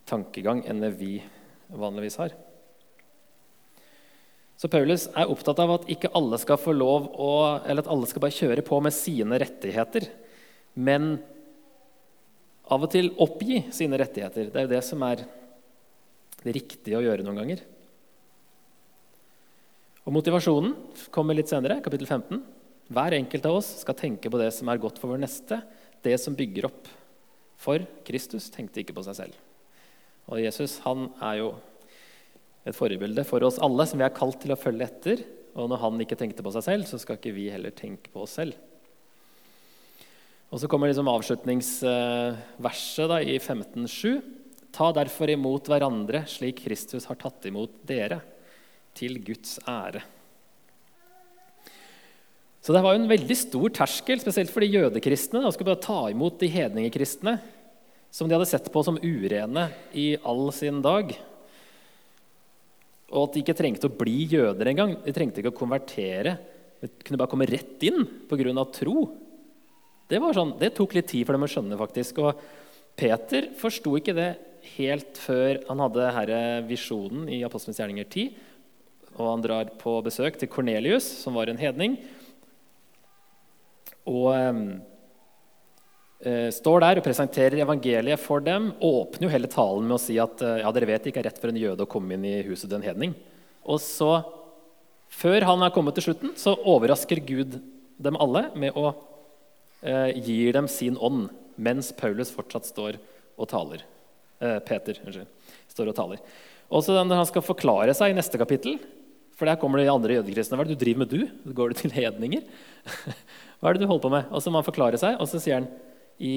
tankegang 0.09 0.63
enn 0.69 0.83
det 0.83 0.91
vi 0.99 1.13
vanligvis 1.71 2.19
har. 2.21 2.35
Så 4.55 4.69
Paulus 4.71 5.09
er 5.11 5.31
opptatt 5.31 5.59
av 5.59 5.73
at 5.73 5.87
ikke 5.91 6.13
alle 6.15 6.39
skal 6.39 6.59
få 6.61 6.71
lov 6.75 7.09
å, 7.11 7.31
eller 7.67 7.83
at 7.83 7.91
alle 7.91 8.07
skal 8.07 8.23
bare 8.23 8.37
kjøre 8.37 8.63
på 8.65 8.79
med 8.83 8.95
sine 8.95 9.39
rettigheter. 9.41 10.07
Men 10.79 11.17
av 12.71 12.85
og 12.85 12.91
til 12.93 13.11
oppgi 13.21 13.65
sine 13.75 13.99
rettigheter. 13.99 14.49
Det 14.49 14.61
er 14.61 14.67
jo 14.67 14.73
det 14.73 14.83
som 14.85 15.03
er 15.05 15.25
det 16.45 16.53
riktige 16.55 16.97
å 16.97 17.03
gjøre 17.03 17.25
noen 17.25 17.41
ganger. 17.41 17.63
Og 20.05 20.13
Motivasjonen 20.13 20.73
kommer 21.13 21.37
litt 21.37 21.49
senere, 21.49 21.81
kapittel 21.83 22.07
15. 22.07 22.41
Hver 22.93 23.15
enkelt 23.17 23.45
av 23.49 23.59
oss 23.59 23.71
skal 23.81 23.97
tenke 23.97 24.29
på 24.29 24.39
det 24.39 24.51
som 24.53 24.69
er 24.69 24.81
godt 24.81 24.99
for 25.01 25.11
vår 25.11 25.23
neste, 25.23 25.59
det 26.05 26.17
som 26.21 26.37
bygger 26.37 26.69
opp. 26.69 26.89
For 27.61 27.81
Kristus 28.07 28.51
tenkte 28.53 28.81
ikke 28.81 28.95
på 28.95 29.05
seg 29.07 29.17
selv. 29.17 29.39
Og 30.29 30.41
Jesus 30.41 30.79
han 30.85 31.09
er 31.23 31.41
jo 31.41 31.49
et 32.65 32.77
forbilde 32.77 33.25
for 33.27 33.45
oss 33.45 33.61
alle 33.61 33.85
som 33.85 34.01
vi 34.01 34.05
er 34.07 34.15
kalt 34.15 34.39
til 34.41 34.53
å 34.55 34.59
følge 34.59 34.87
etter. 34.87 35.25
Og 35.55 35.69
når 35.71 35.83
han 35.83 36.01
ikke 36.03 36.17
tenkte 36.19 36.43
på 36.45 36.53
seg 36.55 36.65
selv, 36.65 36.87
så 36.89 36.99
skal 37.01 37.19
ikke 37.19 37.35
vi 37.35 37.51
heller 37.53 37.73
tenke 37.75 38.11
på 38.13 38.25
oss 38.25 38.37
selv. 38.39 38.57
Og 40.53 40.61
så 40.61 40.69
kommer 40.71 40.87
liksom 40.89 41.09
avslutningsverset 41.11 43.09
da, 43.11 43.17
i 43.21 43.37
15.7. 43.39 44.21
Ta 44.75 44.91
derfor 44.95 45.31
imot 45.31 45.69
hverandre 45.71 46.25
slik 46.29 46.63
Kristus 46.65 47.07
har 47.09 47.17
tatt 47.19 47.47
imot 47.49 47.71
dere, 47.87 48.21
til 48.95 49.17
Guds 49.27 49.57
ære. 49.67 50.01
Så 52.65 52.73
det 52.73 52.81
var 52.81 52.95
jo 52.95 53.03
en 53.03 53.11
veldig 53.11 53.35
stor 53.37 53.69
terskel, 53.77 54.17
spesielt 54.17 54.49
for 54.49 54.65
de 54.65 54.71
jødekristne, 54.73 55.43
å 55.45 55.51
skulle 55.53 55.69
bare 55.69 55.85
ta 55.85 55.99
imot 56.09 56.39
de 56.41 56.49
hedningekristne 56.49 57.35
som 58.09 58.25
de 58.25 58.33
hadde 58.33 58.47
sett 58.49 58.71
på 58.73 58.81
som 58.81 58.97
urene 59.03 59.67
i 59.93 60.15
all 60.25 60.47
sin 60.55 60.79
dag. 60.81 61.11
Og 63.11 63.19
at 63.21 63.35
de 63.35 63.43
ikke 63.43 63.57
trengte 63.59 63.85
å 63.85 63.93
bli 63.93 64.23
jøder 64.31 64.71
engang. 64.71 64.95
De 65.05 65.13
trengte 65.13 65.43
ikke 65.43 65.53
å 65.53 65.59
konvertere. 65.59 66.39
De 66.81 66.89
kunne 67.05 67.21
bare 67.21 67.29
komme 67.35 67.45
rett 67.45 67.85
inn 67.85 68.01
pga. 68.25 68.65
tro. 68.73 69.05
Det, 70.09 70.17
sånn, 70.17 70.57
det, 70.57 70.73
tok 70.73 70.97
litt 70.97 71.11
tid 71.13 71.25
for 71.27 71.37
dem 71.37 71.45
å 71.45 71.51
skjønne. 71.51 71.77
faktisk. 71.77 72.17
Og 72.17 72.41
Peter 72.97 73.51
forsto 73.61 73.93
ikke 73.99 74.17
det 74.17 74.31
helt 74.73 75.21
før 75.21 75.61
han 75.69 75.85
hadde 75.85 76.09
denne 76.09 76.65
visjonen 76.65 77.29
i 77.29 77.43
Apostelens 77.45 77.77
gjerninger 77.77 78.09
10. 78.09 78.33
Og 79.15 79.25
han 79.29 79.45
drar 79.45 79.69
på 79.77 79.99
besøk 80.01 80.39
til 80.39 80.49
Kornelius, 80.49 81.05
som 81.21 81.37
var 81.37 81.51
en 81.51 81.61
hedning. 81.61 81.99
Og 84.09 84.29
eh, 86.25 86.49
står 86.53 86.83
der 86.83 86.99
og 87.01 87.05
presenterer 87.05 87.63
evangeliet 87.63 88.21
for 88.21 88.43
dem. 88.45 88.71
og 88.79 89.01
Åpner 89.05 89.27
jo 89.27 89.33
hele 89.35 89.51
talen 89.51 89.85
med 89.87 89.97
å 89.97 90.01
si 90.01 90.19
at 90.21 90.41
ja, 90.61 90.71
dere 90.75 90.89
vet 90.89 91.05
det 91.05 91.13
ikke 91.13 91.23
er 91.23 91.29
rett 91.31 91.41
for 91.41 91.53
en 91.53 91.61
jøde 91.61 91.85
å 91.85 91.89
komme 91.89 92.17
inn 92.17 92.25
i 92.27 92.43
huset 92.47 92.69
til 92.69 92.79
en 92.79 92.87
hedning. 92.87 93.15
Og 93.65 93.81
så, 93.81 94.11
før 95.09 95.47
han 95.49 95.65
er 95.65 95.73
kommet 95.73 95.97
til 95.97 96.09
slutten, 96.09 96.35
så 96.37 96.53
overrasker 96.53 97.21
Gud 97.25 97.59
dem 97.97 98.17
alle 98.21 98.49
med 98.59 98.75
å 98.77 98.91
eh, 99.81 100.11
gi 100.19 100.39
dem 100.53 100.69
sin 100.71 100.97
ånd 100.97 101.29
mens 101.55 101.91
Paulus 101.95 102.33
fortsatt 102.35 102.67
står 102.67 102.99
og 103.35 103.49
taler. 103.51 103.85
Eh, 104.43 104.59
Peter 104.67 104.99
unnskyld, 105.03 105.29
står 105.71 105.91
og 105.91 105.97
taler. 105.97 106.21
Og 106.69 106.83
så 106.83 106.97
Når 106.97 107.21
han 107.21 107.29
skal 107.29 107.45
forklare 107.45 107.93
seg 107.95 108.11
i 108.11 108.17
neste 108.17 108.39
kapittel 108.41 108.79
For 109.35 109.49
der 109.49 109.59
kommer 109.59 109.81
de 109.81 109.91
andre 109.91 110.15
jødekristne. 110.17 110.55
Hva 110.57 110.63
er 110.63 110.69
det 110.69 110.77
du 110.77 110.83
driver 110.83 111.01
med, 111.03 111.11
du? 111.11 111.51
Går 111.55 111.73
du 111.73 111.79
til 111.81 111.91
hedninger? 111.95 112.45
Hva 113.59 113.69
er 113.69 113.75
det 113.75 113.83
du 113.83 113.89
holder 113.89 114.05
på 114.05 114.13
med? 114.13 114.31
Og 114.31 114.43
så 114.43 114.51
må 114.51 114.61
han 114.61 114.67
forklare 114.67 114.99
seg, 115.01 115.19
og 115.19 115.27
så 115.27 115.41
sier 115.43 115.59
han 115.59 115.69
i 116.23 116.35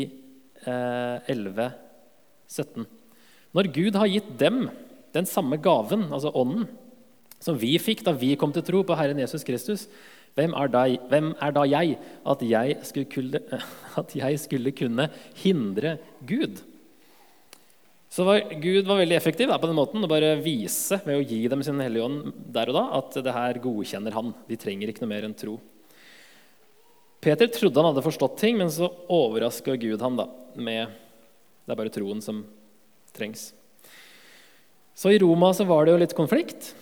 eh, 0.66 1.30
11, 1.30 1.70
17 2.50 2.87
Når 3.54 3.70
Gud 3.76 3.98
har 4.00 4.11
gitt 4.11 4.30
dem 4.40 4.66
den 5.14 5.28
samme 5.28 5.61
gaven, 5.62 6.08
altså 6.12 6.32
ånden, 6.34 6.66
som 7.38 7.58
vi 7.58 7.76
fikk 7.78 8.02
da 8.06 8.14
vi 8.18 8.32
kom 8.38 8.50
til 8.54 8.64
tro 8.66 8.82
på 8.82 8.96
Herren 8.98 9.20
Jesus 9.22 9.46
Kristus, 9.46 9.87
hvem 10.38 10.54
er, 10.58 10.70
da, 10.70 10.82
hvem 11.11 11.30
er 11.42 11.54
da 11.54 11.64
jeg 11.66 11.96
at 12.30 12.42
jeg, 12.46 12.76
skulle, 12.87 13.40
at 14.00 14.14
jeg 14.18 14.42
skulle 14.42 14.74
kunne 14.74 15.08
hindre 15.38 15.96
Gud? 16.26 16.62
Så 18.09 18.25
var, 18.25 18.40
Gud 18.61 18.87
var 18.88 19.03
veldig 19.03 19.16
effektiv 19.18 19.51
da, 19.51 19.59
på 19.61 19.68
den 19.68 19.77
måten 19.77 20.05
å 20.05 20.09
bare 20.09 20.38
vise 20.40 20.97
ved 21.05 21.18
å 21.18 21.25
gi 21.25 21.42
dem 21.53 21.61
sin 21.64 21.81
hellige 21.83 22.07
ånd 22.07 22.31
der 22.55 22.71
og 22.73 22.79
da 22.79 22.85
at 22.99 23.18
det 23.25 23.35
her 23.37 23.61
godkjenner 23.61 24.16
han. 24.16 24.33
De 24.49 24.57
trenger 24.61 24.88
ikke 24.88 25.05
noe 25.05 25.12
mer 25.12 25.27
enn 25.29 25.37
tro. 25.37 25.59
Peter 27.21 27.51
trodde 27.53 27.83
han 27.83 27.90
hadde 27.90 28.07
forstått 28.07 28.38
ting, 28.40 28.57
men 28.57 28.71
så 28.73 28.88
overraska 29.12 29.77
Gud 29.77 30.01
ham 30.01 30.16
da, 30.16 30.29
med 30.57 30.94
Det 31.66 31.75
er 31.75 31.81
bare 31.83 31.92
troen 31.92 32.23
som 32.25 32.40
trengs. 33.12 33.51
Så 34.97 35.12
i 35.12 35.18
Roma 35.21 35.51
så 35.55 35.66
var 35.68 35.85
det 35.85 35.92
jo 35.92 36.01
litt 36.01 36.16
konflikt. 36.16 36.73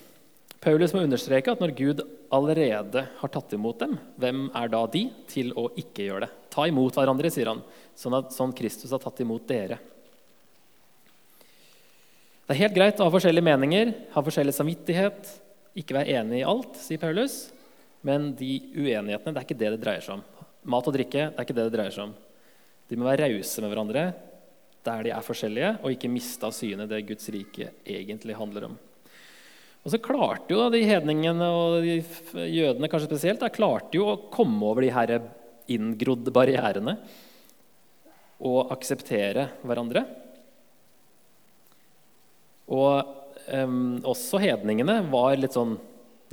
Paulus 0.62 0.94
må 0.94 1.02
understreke 1.04 1.52
at 1.52 1.60
når 1.60 1.74
Gud 1.78 2.04
allerede 2.34 3.02
har 3.18 3.32
tatt 3.32 3.52
imot 3.56 3.82
dem, 3.82 3.98
hvem 4.20 4.46
er 4.56 4.70
da 4.72 4.84
de 4.92 5.02
til 5.30 5.50
å 5.58 5.66
ikke 5.78 6.06
gjøre 6.06 6.26
det? 6.26 6.30
Ta 6.54 6.68
imot 6.70 6.96
hverandre, 6.96 7.32
sier 7.34 7.50
han, 7.50 7.60
sånn 7.98 8.16
at 8.18 8.32
sånn 8.34 8.54
Kristus 8.56 8.94
har 8.94 9.02
tatt 9.02 9.20
imot 9.24 9.44
dere. 9.50 9.80
Det 12.46 12.54
er 12.54 12.60
helt 12.60 12.76
greit 12.76 13.00
å 13.02 13.08
ha 13.08 13.10
forskjellige 13.10 13.42
meninger, 13.42 13.88
ha 14.14 14.22
forskjellig 14.22 14.52
samvittighet, 14.54 15.30
ikke 15.82 15.96
være 15.96 16.12
enig 16.20 16.44
i 16.44 16.46
alt, 16.46 16.76
sier 16.78 17.00
Paulus. 17.02 17.48
Men 18.06 18.28
de 18.38 18.60
uenighetene 18.70 19.32
det 19.34 19.40
er 19.40 19.46
ikke 19.48 19.56
det 19.58 19.70
det 19.74 19.80
dreier 19.82 20.04
seg 20.04 20.20
om. 20.20 20.44
Mat 20.70 20.86
og 20.86 20.94
drikke 20.94 21.24
det 21.24 21.34
er 21.34 21.46
ikke 21.46 21.56
det 21.56 21.64
det 21.66 21.72
dreier 21.74 21.94
seg 21.94 22.04
om. 22.04 22.12
De 22.86 22.98
må 22.98 23.08
være 23.08 23.26
rause 23.32 23.64
med 23.64 23.72
hverandre 23.72 24.04
der 24.86 25.02
de 25.02 25.10
er 25.10 25.24
forskjellige, 25.26 25.72
og 25.82 25.90
ikke 25.90 26.10
miste 26.12 26.46
av 26.46 26.54
syne 26.54 26.86
det 26.86 27.00
Guds 27.08 27.26
rike 27.34 27.72
egentlig 27.82 28.36
handler 28.38 28.68
om. 28.68 28.76
Og 29.82 29.90
så 29.90 29.98
klarte 30.02 30.54
jo 30.54 30.68
de 30.70 30.84
hedningene 30.86 31.48
og 31.50 31.82
de 31.82 31.96
jødene 32.46 32.90
kanskje 32.92 33.08
spesielt, 33.10 33.42
da, 33.42 33.50
klarte 33.50 33.98
jo 33.98 34.06
å 34.12 34.20
komme 34.30 34.62
over 34.70 34.86
de 34.86 34.92
her 34.94 35.16
inngrodde 35.74 36.30
barrierene 36.30 36.94
og 38.46 38.70
akseptere 38.70 39.48
hverandre. 39.66 40.04
Og 42.66 43.06
um, 43.52 43.98
også 44.06 44.40
hedningene 44.42 45.00
var 45.12 45.36
litt 45.38 45.56
sånn 45.56 45.76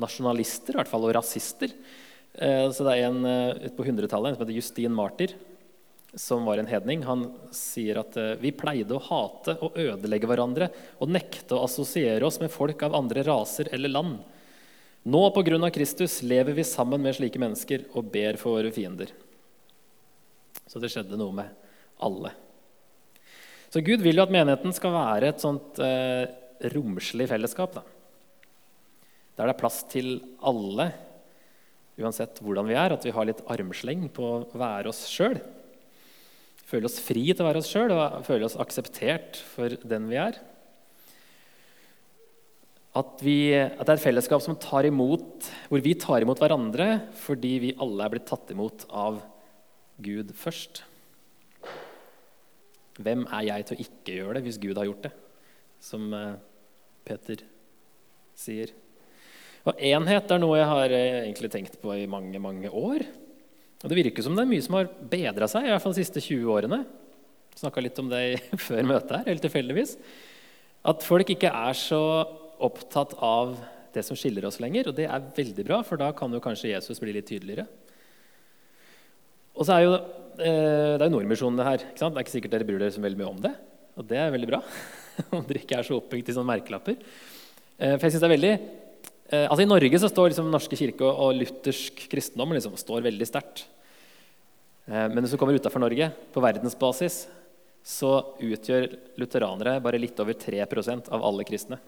nasjonalister, 0.01 0.73
i 0.73 0.81
hvert 0.81 0.89
fall, 0.89 1.05
og 1.05 1.15
rasister. 1.17 1.73
Uh, 2.33 2.69
så 2.73 2.85
det 2.87 2.95
er 2.97 3.09
en 3.09 3.25
uh, 3.25 3.71
på 3.77 3.85
100-tallet 3.85 4.35
som 4.35 4.45
heter 4.45 4.57
Justin 4.57 4.95
Martyr. 4.97 5.35
som 6.15 6.45
var 6.45 6.59
en 6.61 6.69
hedning, 6.69 7.03
han 7.03 7.25
sier 7.53 7.97
at 8.01 8.17
uh, 8.17 8.35
vi 8.41 8.51
pleide 8.53 8.93
å 8.93 9.01
hate 9.01 9.57
og 9.65 9.77
ødelegge 9.77 10.29
hverandre 10.29 10.69
og 11.01 11.09
nekte 11.09 11.57
å 11.57 11.63
assosiere 11.65 12.25
oss 12.25 12.39
med 12.41 12.53
folk 12.53 12.81
av 12.85 12.95
andre 12.97 13.23
raser 13.25 13.69
eller 13.73 13.89
land. 13.89 14.19
Nå 15.03 15.25
av 15.25 15.69
Kristus 15.73 16.21
lever 16.23 16.53
vi 16.53 16.63
sammen 16.63 17.01
med 17.01 17.15
slike 17.17 17.39
mennesker 17.41 17.89
og 17.93 18.05
ber 18.13 18.37
for 18.39 18.55
våre 18.55 18.71
fiender. 18.71 19.09
Så 20.67 20.79
det 20.79 20.93
skjedde 20.93 21.19
noe 21.19 21.33
med 21.35 21.49
alle. 21.99 22.31
Så 23.73 23.81
Gud 23.81 24.03
vil 24.05 24.19
jo 24.19 24.25
at 24.27 24.33
menigheten 24.33 24.75
skal 24.75 24.93
være 24.93 25.31
et 25.31 25.41
sånt 25.41 25.79
eh, 25.81 26.27
romslig 26.75 27.25
fellesskap. 27.31 27.73
Da. 27.73 27.81
Der 29.33 29.49
det 29.49 29.55
er 29.55 29.57
plass 29.63 29.79
til 29.89 30.19
alle, 30.45 30.91
uansett 31.97 32.38
hvordan 32.45 32.69
vi 32.69 32.77
er. 32.77 32.93
At 32.93 33.07
vi 33.07 33.13
har 33.15 33.25
litt 33.25 33.41
armsleng 33.49 34.05
på 34.13 34.29
å 34.29 34.62
være 34.62 34.93
oss 34.93 35.07
sjøl. 35.09 35.39
Føle 36.69 36.86
oss 36.86 36.99
fri 37.01 37.25
til 37.31 37.41
å 37.41 37.49
være 37.49 37.63
oss 37.63 37.71
sjøl 37.73 37.95
og 37.95 38.21
føle 38.29 38.45
oss 38.45 38.59
akseptert 38.62 39.41
for 39.55 39.73
den 39.81 40.05
vi 40.12 40.21
er. 40.21 40.38
At, 42.93 43.17
vi, 43.25 43.38
at, 43.57 43.81
det 43.81 43.89
er 43.89 43.97
et 43.97 44.05
fellesskap 44.05 44.45
som 44.45 44.57
tar 44.62 44.86
imot, 44.86 45.49
hvor 45.65 45.81
vi 45.81 45.97
tar 45.97 46.21
imot 46.21 46.38
hverandre 46.38 46.91
fordi 47.25 47.55
vi 47.63 47.75
alle 47.81 48.05
er 48.05 48.13
blitt 48.13 48.29
tatt 48.29 48.53
imot 48.53 48.86
av 48.93 49.17
Gud 49.97 50.29
først. 50.38 50.86
Hvem 53.01 53.25
er 53.25 53.47
jeg 53.47 53.65
til 53.65 53.75
å 53.75 53.84
ikke 53.88 54.15
gjøre 54.19 54.38
det 54.38 54.45
hvis 54.45 54.62
Gud 54.62 54.77
har 54.77 54.88
gjort 54.89 55.08
det? 55.08 55.13
Som 55.84 56.13
eh, 56.13 56.36
Peter 57.08 57.41
sier. 58.38 58.73
Og 59.63 59.79
enhet 59.79 60.32
er 60.32 60.41
noe 60.41 60.60
jeg 60.60 60.69
har 60.69 60.93
eh, 60.93 61.19
egentlig 61.23 61.51
tenkt 61.53 61.79
på 61.82 61.95
i 61.97 62.10
mange, 62.10 62.39
mange 62.43 62.69
år. 62.69 63.06
Og 63.84 63.89
Det 63.89 63.97
virker 63.97 64.25
som 64.25 64.38
det 64.38 64.45
er 64.45 64.51
mye 64.51 64.63
som 64.63 64.77
har 64.77 64.91
bedra 65.12 65.49
seg, 65.51 65.67
i 65.67 65.73
hvert 65.73 65.84
fall 65.84 65.95
de 65.95 66.03
siste 66.03 66.23
20 66.23 66.53
årene. 66.53 66.84
Snakka 67.58 67.84
litt 67.84 67.99
om 68.01 68.12
det 68.12 68.23
før 68.67 68.86
møtet 68.93 69.17
her, 69.17 69.29
helt 69.32 69.43
tilfeldigvis. 69.45 69.97
At 70.93 71.06
folk 71.06 71.29
ikke 71.34 71.51
er 71.51 71.77
så 71.79 72.03
opptatt 72.63 73.15
av 73.23 73.56
det 73.93 74.03
som 74.06 74.17
skiller 74.17 74.45
oss 74.47 74.60
lenger. 74.63 74.89
Og 74.89 74.97
det 74.97 75.08
er 75.10 75.32
veldig 75.36 75.65
bra, 75.67 75.82
for 75.88 76.01
da 76.01 76.12
kan 76.17 76.34
jo 76.34 76.41
kanskje 76.43 76.73
Jesus 76.73 77.01
bli 77.01 77.15
litt 77.15 77.29
tydeligere. 77.29 77.65
Og 79.53 79.67
så 79.67 79.77
er 79.77 79.86
jo 79.86 79.97
Det 80.37 80.49
er 80.49 81.05
jo 81.05 81.13
Nordmisjonen, 81.13 81.59
det 81.59 81.67
her. 81.67 81.85
Det 81.93 82.05
er 82.07 82.23
ikke 82.23 82.35
sikkert 82.37 82.55
dere 82.55 82.67
bryr 82.67 82.81
dere 82.81 82.95
så 82.95 83.03
veldig 83.03 83.19
mye 83.19 83.31
om 83.31 83.41
det. 83.43 83.53
Og 83.99 84.07
det 84.09 84.17
er 84.19 84.31
veldig 84.33 84.49
bra. 84.49 84.63
Om 85.37 85.43
dere 85.45 85.61
ikke 85.61 85.77
er 85.77 85.85
så 85.85 85.99
opphengt 85.99 86.31
i 86.31 86.33
sånne 86.33 86.49
merkelapper. 86.49 86.95
Eh, 87.77 87.93
for 87.93 88.07
jeg 88.07 88.15
synes 88.15 88.23
det 88.23 88.29
er 88.29 88.33
veldig 88.33 88.53
Eh, 89.33 89.45
altså 89.47 89.63
I 89.63 89.69
Norge 89.69 89.99
så 90.01 90.09
står 90.11 90.31
liksom 90.31 90.49
Norske 90.51 90.77
kirke 90.77 91.07
og 91.07 91.37
luthersk 91.37 92.05
kristendom 92.11 92.53
liksom, 92.53 92.75
står 92.79 93.05
veldig 93.07 93.27
sterkt. 93.27 93.65
Eh, 94.85 95.07
men 95.09 95.23
hvis 95.23 95.33
du 95.33 95.39
kommer 95.41 95.57
utafor 95.57 95.81
Norge, 95.81 96.11
på 96.33 96.43
verdensbasis, 96.43 97.23
så 97.83 98.11
utgjør 98.39 98.87
lutheranere 99.19 99.79
bare 99.83 99.99
litt 99.99 100.19
over 100.23 100.37
3% 100.39 101.09
av 101.11 101.25
alle 101.25 101.45
kristne. 101.47 101.79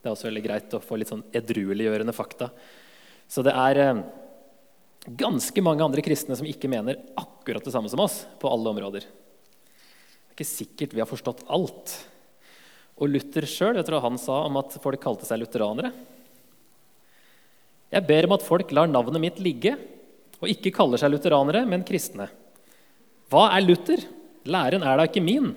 Det 0.00 0.08
er 0.08 0.14
også 0.14 0.30
veldig 0.30 0.44
greit 0.44 0.76
å 0.76 0.82
få 0.84 1.00
litt 1.00 1.10
sånn 1.10 1.26
edrueliggjørende 1.36 2.14
fakta. 2.16 2.50
Så 3.28 3.42
det 3.44 3.56
er 3.56 3.82
eh, 3.82 4.04
ganske 5.06 5.62
mange 5.62 5.84
andre 5.84 6.02
kristne 6.02 6.36
som 6.38 6.48
ikke 6.48 6.70
mener 6.70 6.98
akkurat 7.18 7.64
det 7.64 7.72
samme 7.74 7.90
som 7.92 8.02
oss 8.02 8.24
på 8.40 8.50
alle 8.50 8.72
områder. 8.72 9.06
Det 9.06 10.32
er 10.32 10.36
ikke 10.36 10.48
sikkert 10.48 10.94
vi 10.96 11.02
har 11.02 11.10
forstått 11.10 11.44
alt. 11.52 11.94
Og 12.96 13.12
Luther 13.12 13.46
sjøl, 13.48 13.76
du 13.78 13.92
hva 13.92 14.02
han 14.04 14.18
sa 14.20 14.42
om 14.48 14.58
at 14.60 14.78
folk 14.82 15.00
kalte 15.02 15.28
seg 15.28 15.42
lutheranere? 15.42 15.92
Jeg 17.92 18.06
ber 18.08 18.26
om 18.26 18.34
at 18.34 18.44
folk 18.44 18.72
lar 18.74 18.90
navnet 18.90 19.22
mitt 19.22 19.38
ligge 19.42 19.76
og 20.40 20.50
ikke 20.50 20.74
kaller 20.74 21.00
seg 21.00 21.12
lutheranere, 21.12 21.62
men 21.68 21.84
kristne. 21.86 22.28
Hva 23.30 23.48
er 23.54 23.64
Luther? 23.64 24.02
Læren 24.46 24.84
er 24.86 24.98
da 24.98 25.06
ikke 25.08 25.24
min. 25.24 25.52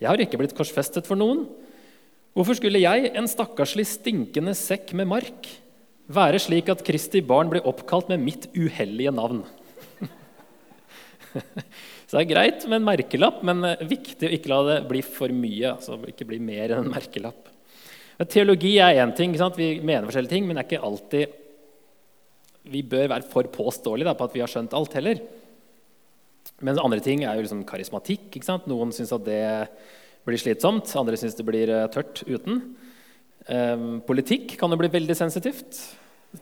Jeg 0.00 0.08
har 0.08 0.20
ikke 0.20 0.38
blitt 0.40 0.54
korsfestet 0.56 1.08
for 1.08 1.18
noen. 1.18 1.44
Hvorfor 2.36 2.58
skulle 2.58 2.82
jeg, 2.82 3.10
en 3.16 3.28
stakkarslig 3.30 3.86
stinkende 3.88 4.52
sekk 4.56 4.92
med 4.96 5.08
mark, 5.08 5.48
være 6.06 6.40
slik 6.42 6.70
at 6.72 6.84
Kristi 6.86 7.22
barn 7.24 7.50
blir 7.52 7.66
oppkalt 7.66 8.10
med 8.12 8.22
mitt 8.22 8.46
uhellige 8.54 9.12
navn? 9.14 9.42
Så 12.06 12.14
det 12.14 12.22
er 12.22 12.30
greit 12.30 12.66
med 12.68 12.78
en 12.78 12.86
merkelapp, 12.86 13.42
men 13.46 13.64
viktig 13.88 14.28
å 14.28 14.34
ikke 14.36 14.52
la 14.52 14.60
det 14.68 14.76
bli 14.90 15.02
for 15.02 15.32
mye. 15.34 15.72
altså 15.74 15.98
ikke 16.06 16.28
bli 16.28 16.38
mer 16.42 16.70
enn 16.70 16.84
en 16.84 16.94
merkelapp. 16.94 17.50
Teologi 18.30 18.78
er 18.80 19.02
én 19.02 19.12
ting. 19.16 19.34
Vi 19.34 19.72
mener 19.82 20.06
forskjellige 20.06 20.32
ting, 20.32 20.46
men 20.46 20.56
det 20.56 20.62
er 20.62 20.70
ikke 20.70 20.86
alltid 20.86 21.42
vi 22.66 22.82
bør 22.82 23.10
være 23.12 23.28
for 23.30 23.46
påståelige 23.52 24.14
på 24.16 24.26
at 24.26 24.34
vi 24.34 24.42
har 24.42 24.50
skjønt 24.50 24.74
alt 24.74 24.96
heller. 24.98 25.20
Men 26.64 26.80
andre 26.80 27.02
ting 27.04 27.22
er 27.24 27.36
jo 27.36 27.44
liksom 27.44 27.66
karismatikk. 27.68 28.38
Noen 28.70 28.94
syns 28.94 29.12
at 29.14 29.26
det 29.26 29.44
blir 30.26 30.40
slitsomt, 30.40 30.90
andre 30.98 31.18
syns 31.20 31.36
det 31.38 31.46
blir 31.46 31.70
eh, 31.70 31.86
tørt 31.92 32.24
uten. 32.26 32.62
Um, 33.46 34.00
politikk 34.02 34.56
kan 34.58 34.72
jo 34.72 34.78
bli 34.80 34.90
veldig 34.90 35.14
sensitivt. 35.14 35.78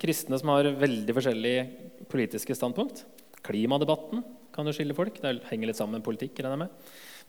Kristne 0.00 0.38
som 0.40 0.50
har 0.54 0.70
veldig 0.80 1.14
forskjellige 1.14 1.66
politiske 2.10 2.56
standpunkt. 2.56 3.04
Klimadebatten 3.44 4.24
kan 4.54 4.66
jo 4.66 4.72
skille 4.74 4.96
folk. 4.96 5.20
Det 5.20 5.36
henger 5.50 5.68
litt 5.68 5.78
sammen 5.78 5.98
med 5.98 6.06
politikk. 6.06 6.40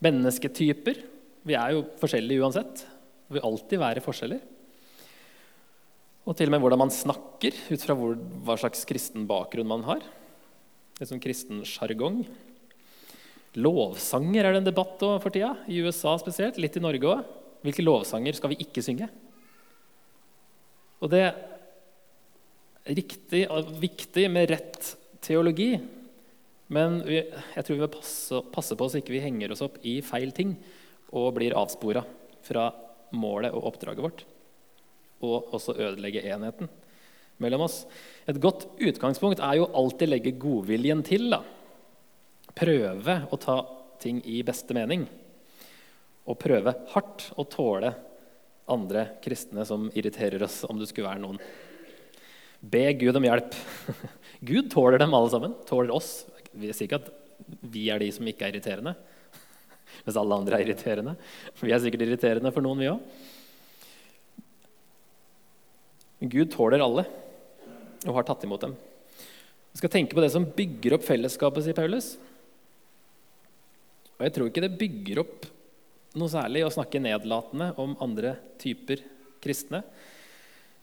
Mennesketyper. 0.02 1.02
Vi 1.46 1.56
er 1.58 1.76
jo 1.76 1.84
forskjellige 2.00 2.42
uansett. 2.42 2.86
Det 3.26 3.36
vil 3.36 3.44
alltid 3.46 3.82
være 3.82 4.04
forskjeller. 4.04 4.40
Og 6.26 6.34
til 6.34 6.48
og 6.48 6.56
med 6.56 6.64
hvordan 6.64 6.80
man 6.80 6.90
snakker, 6.90 7.54
ut 7.70 7.84
fra 7.84 7.94
hvor, 7.94 8.16
hva 8.16 8.56
slags 8.58 8.82
kristen 8.88 9.28
bakgrunn 9.28 9.68
man 9.70 9.84
har. 9.86 10.02
Det 10.96 11.06
som 11.10 11.20
kristen 11.22 11.60
sjargong. 11.68 12.24
Lovsanger 13.60 14.48
er 14.48 14.56
det 14.56 14.64
en 14.64 14.70
debatt 14.72 14.98
for 15.00 15.32
tida, 15.32 15.52
i 15.68 15.78
USA 15.84 16.16
spesielt. 16.20 16.58
Litt 16.60 16.80
i 16.80 16.82
Norge 16.82 17.12
òg. 17.12 17.30
Hvilke 17.66 17.84
lovsanger 17.84 18.36
skal 18.36 18.52
vi 18.52 18.60
ikke 18.64 18.82
synge? 18.84 19.08
Og 21.02 21.12
det 21.12 21.22
er 21.26 21.36
riktig 22.96 23.44
og 23.52 23.74
viktig 23.82 24.26
med 24.32 24.50
rett 24.52 24.92
teologi. 25.24 25.74
Men 26.72 27.00
vi, 27.06 27.20
jeg 27.20 27.66
tror 27.66 27.76
vi 27.76 27.82
vil 27.84 27.92
passe, 27.92 28.40
passe 28.54 28.78
på 28.78 28.88
så 28.90 29.00
ikke 29.00 29.14
vi 29.14 29.22
henger 29.22 29.52
oss 29.54 29.62
opp 29.66 29.78
i 29.86 30.00
feil 30.04 30.32
ting 30.34 30.56
og 31.14 31.34
blir 31.36 31.54
avspora 31.58 32.02
fra 32.46 32.70
målet 33.14 33.54
og 33.54 33.68
oppdraget 33.70 34.02
vårt 34.02 34.24
og 35.24 35.54
også 35.56 35.76
ødelegge 35.78 36.24
enheten 36.28 36.68
mellom 37.42 37.66
oss. 37.66 37.84
Et 38.28 38.38
godt 38.40 38.66
utgangspunkt 38.82 39.40
er 39.44 39.60
jo 39.60 39.70
alltid 39.76 40.10
legge 40.10 40.34
godviljen 40.40 41.02
til. 41.06 41.30
da. 41.30 41.42
Prøve 42.56 43.20
å 43.30 43.38
ta 43.40 43.60
ting 44.02 44.20
i 44.28 44.42
beste 44.46 44.76
mening. 44.76 45.06
Og 46.26 46.38
prøve 46.40 46.74
hardt 46.92 47.30
å 47.38 47.46
tåle 47.48 47.92
andre 48.66 49.06
kristne 49.22 49.64
som 49.66 49.88
irriterer 49.94 50.42
oss, 50.42 50.62
om 50.66 50.78
det 50.80 50.88
skulle 50.90 51.08
være 51.08 51.22
noen. 51.22 51.38
Be 52.60 52.88
Gud 52.98 53.18
om 53.18 53.26
hjelp. 53.26 53.54
Gud 54.50 54.70
tåler 54.72 54.98
dem 55.02 55.14
alle 55.14 55.30
sammen. 55.30 55.54
Tåler 55.68 55.94
oss. 55.94 56.24
Vi 56.56 56.72
sier 56.72 56.88
ikke 56.88 57.02
at 57.02 57.12
vi 57.62 57.86
er 57.92 58.02
de 58.02 58.10
som 58.14 58.26
ikke 58.26 58.46
er 58.48 58.56
irriterende. 58.56 58.96
Mens 60.06 60.18
alle 60.18 60.40
andre 60.40 60.58
er 60.58 60.66
irriterende. 60.66 61.16
Vi 61.62 61.74
er 61.74 61.82
sikkert 61.82 62.06
irriterende 62.06 62.52
for 62.54 62.64
noen, 62.64 62.82
vi 62.82 62.90
òg. 62.90 63.00
Gud 66.26 66.48
tåler 66.54 66.82
alle 66.82 67.04
og 68.06 68.14
har 68.16 68.24
tatt 68.26 68.44
imot 68.46 68.62
dem. 68.64 68.72
Vi 69.76 69.82
skal 69.82 69.92
tenke 69.92 70.16
på 70.16 70.22
det 70.24 70.30
som 70.32 70.46
bygger 70.56 70.96
opp 70.96 71.04
fellesskapet, 71.04 71.66
sier 71.66 71.76
Paulus. 71.76 72.14
Og 74.16 74.24
jeg 74.24 74.32
tror 74.32 74.48
ikke 74.48 74.64
det 74.64 74.78
bygger 74.80 75.20
opp 75.20 75.44
noe 76.16 76.32
særlig 76.32 76.64
å 76.64 76.72
snakke 76.72 77.00
nedlatende 77.02 77.72
om 77.82 77.96
andre 78.04 78.36
typer 78.60 79.02
kristne. 79.44 79.82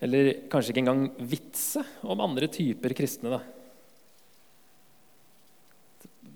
Eller 0.04 0.44
kanskje 0.52 0.74
ikke 0.74 0.84
engang 0.84 1.06
vitse 1.30 1.84
om 2.06 2.22
andre 2.24 2.50
typer 2.52 2.96
kristne. 2.98 3.38
Da. 3.38 3.42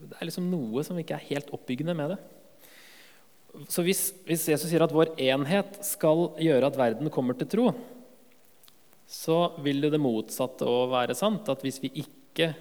Det 0.07 0.15
er 0.17 0.29
liksom 0.29 0.47
noe 0.51 0.83
som 0.87 0.97
ikke 0.99 1.17
er 1.17 1.29
helt 1.33 1.51
oppbyggende 1.55 1.95
med 1.97 2.15
det. 2.15 2.19
Så 3.73 3.83
hvis, 3.85 4.11
hvis 4.27 4.45
Jesus 4.51 4.69
sier 4.69 4.83
at 4.85 4.93
vår 4.93 5.15
enhet 5.17 5.79
skal 5.85 6.29
gjøre 6.41 6.69
at 6.69 6.77
verden 6.77 7.11
kommer 7.13 7.37
til 7.37 7.49
tro, 7.49 7.67
så 9.07 9.37
vil 9.63 9.87
det 9.87 9.99
motsatte 10.03 10.67
òg 10.67 10.91
være 10.93 11.15
sant. 11.17 11.47
At 11.49 11.63
hvis 11.65 11.79
vi 11.83 11.91
ikke 12.03 12.51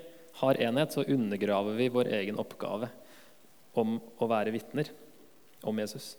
har 0.41 0.61
enhet, 0.63 0.95
så 0.95 1.05
undergraver 1.05 1.77
vi 1.79 1.91
vår 1.93 2.13
egen 2.21 2.39
oppgave 2.41 2.91
om 3.77 3.99
å 4.19 4.31
være 4.31 4.55
vitner 4.55 4.91
om 5.67 5.83
Jesus. 5.83 6.15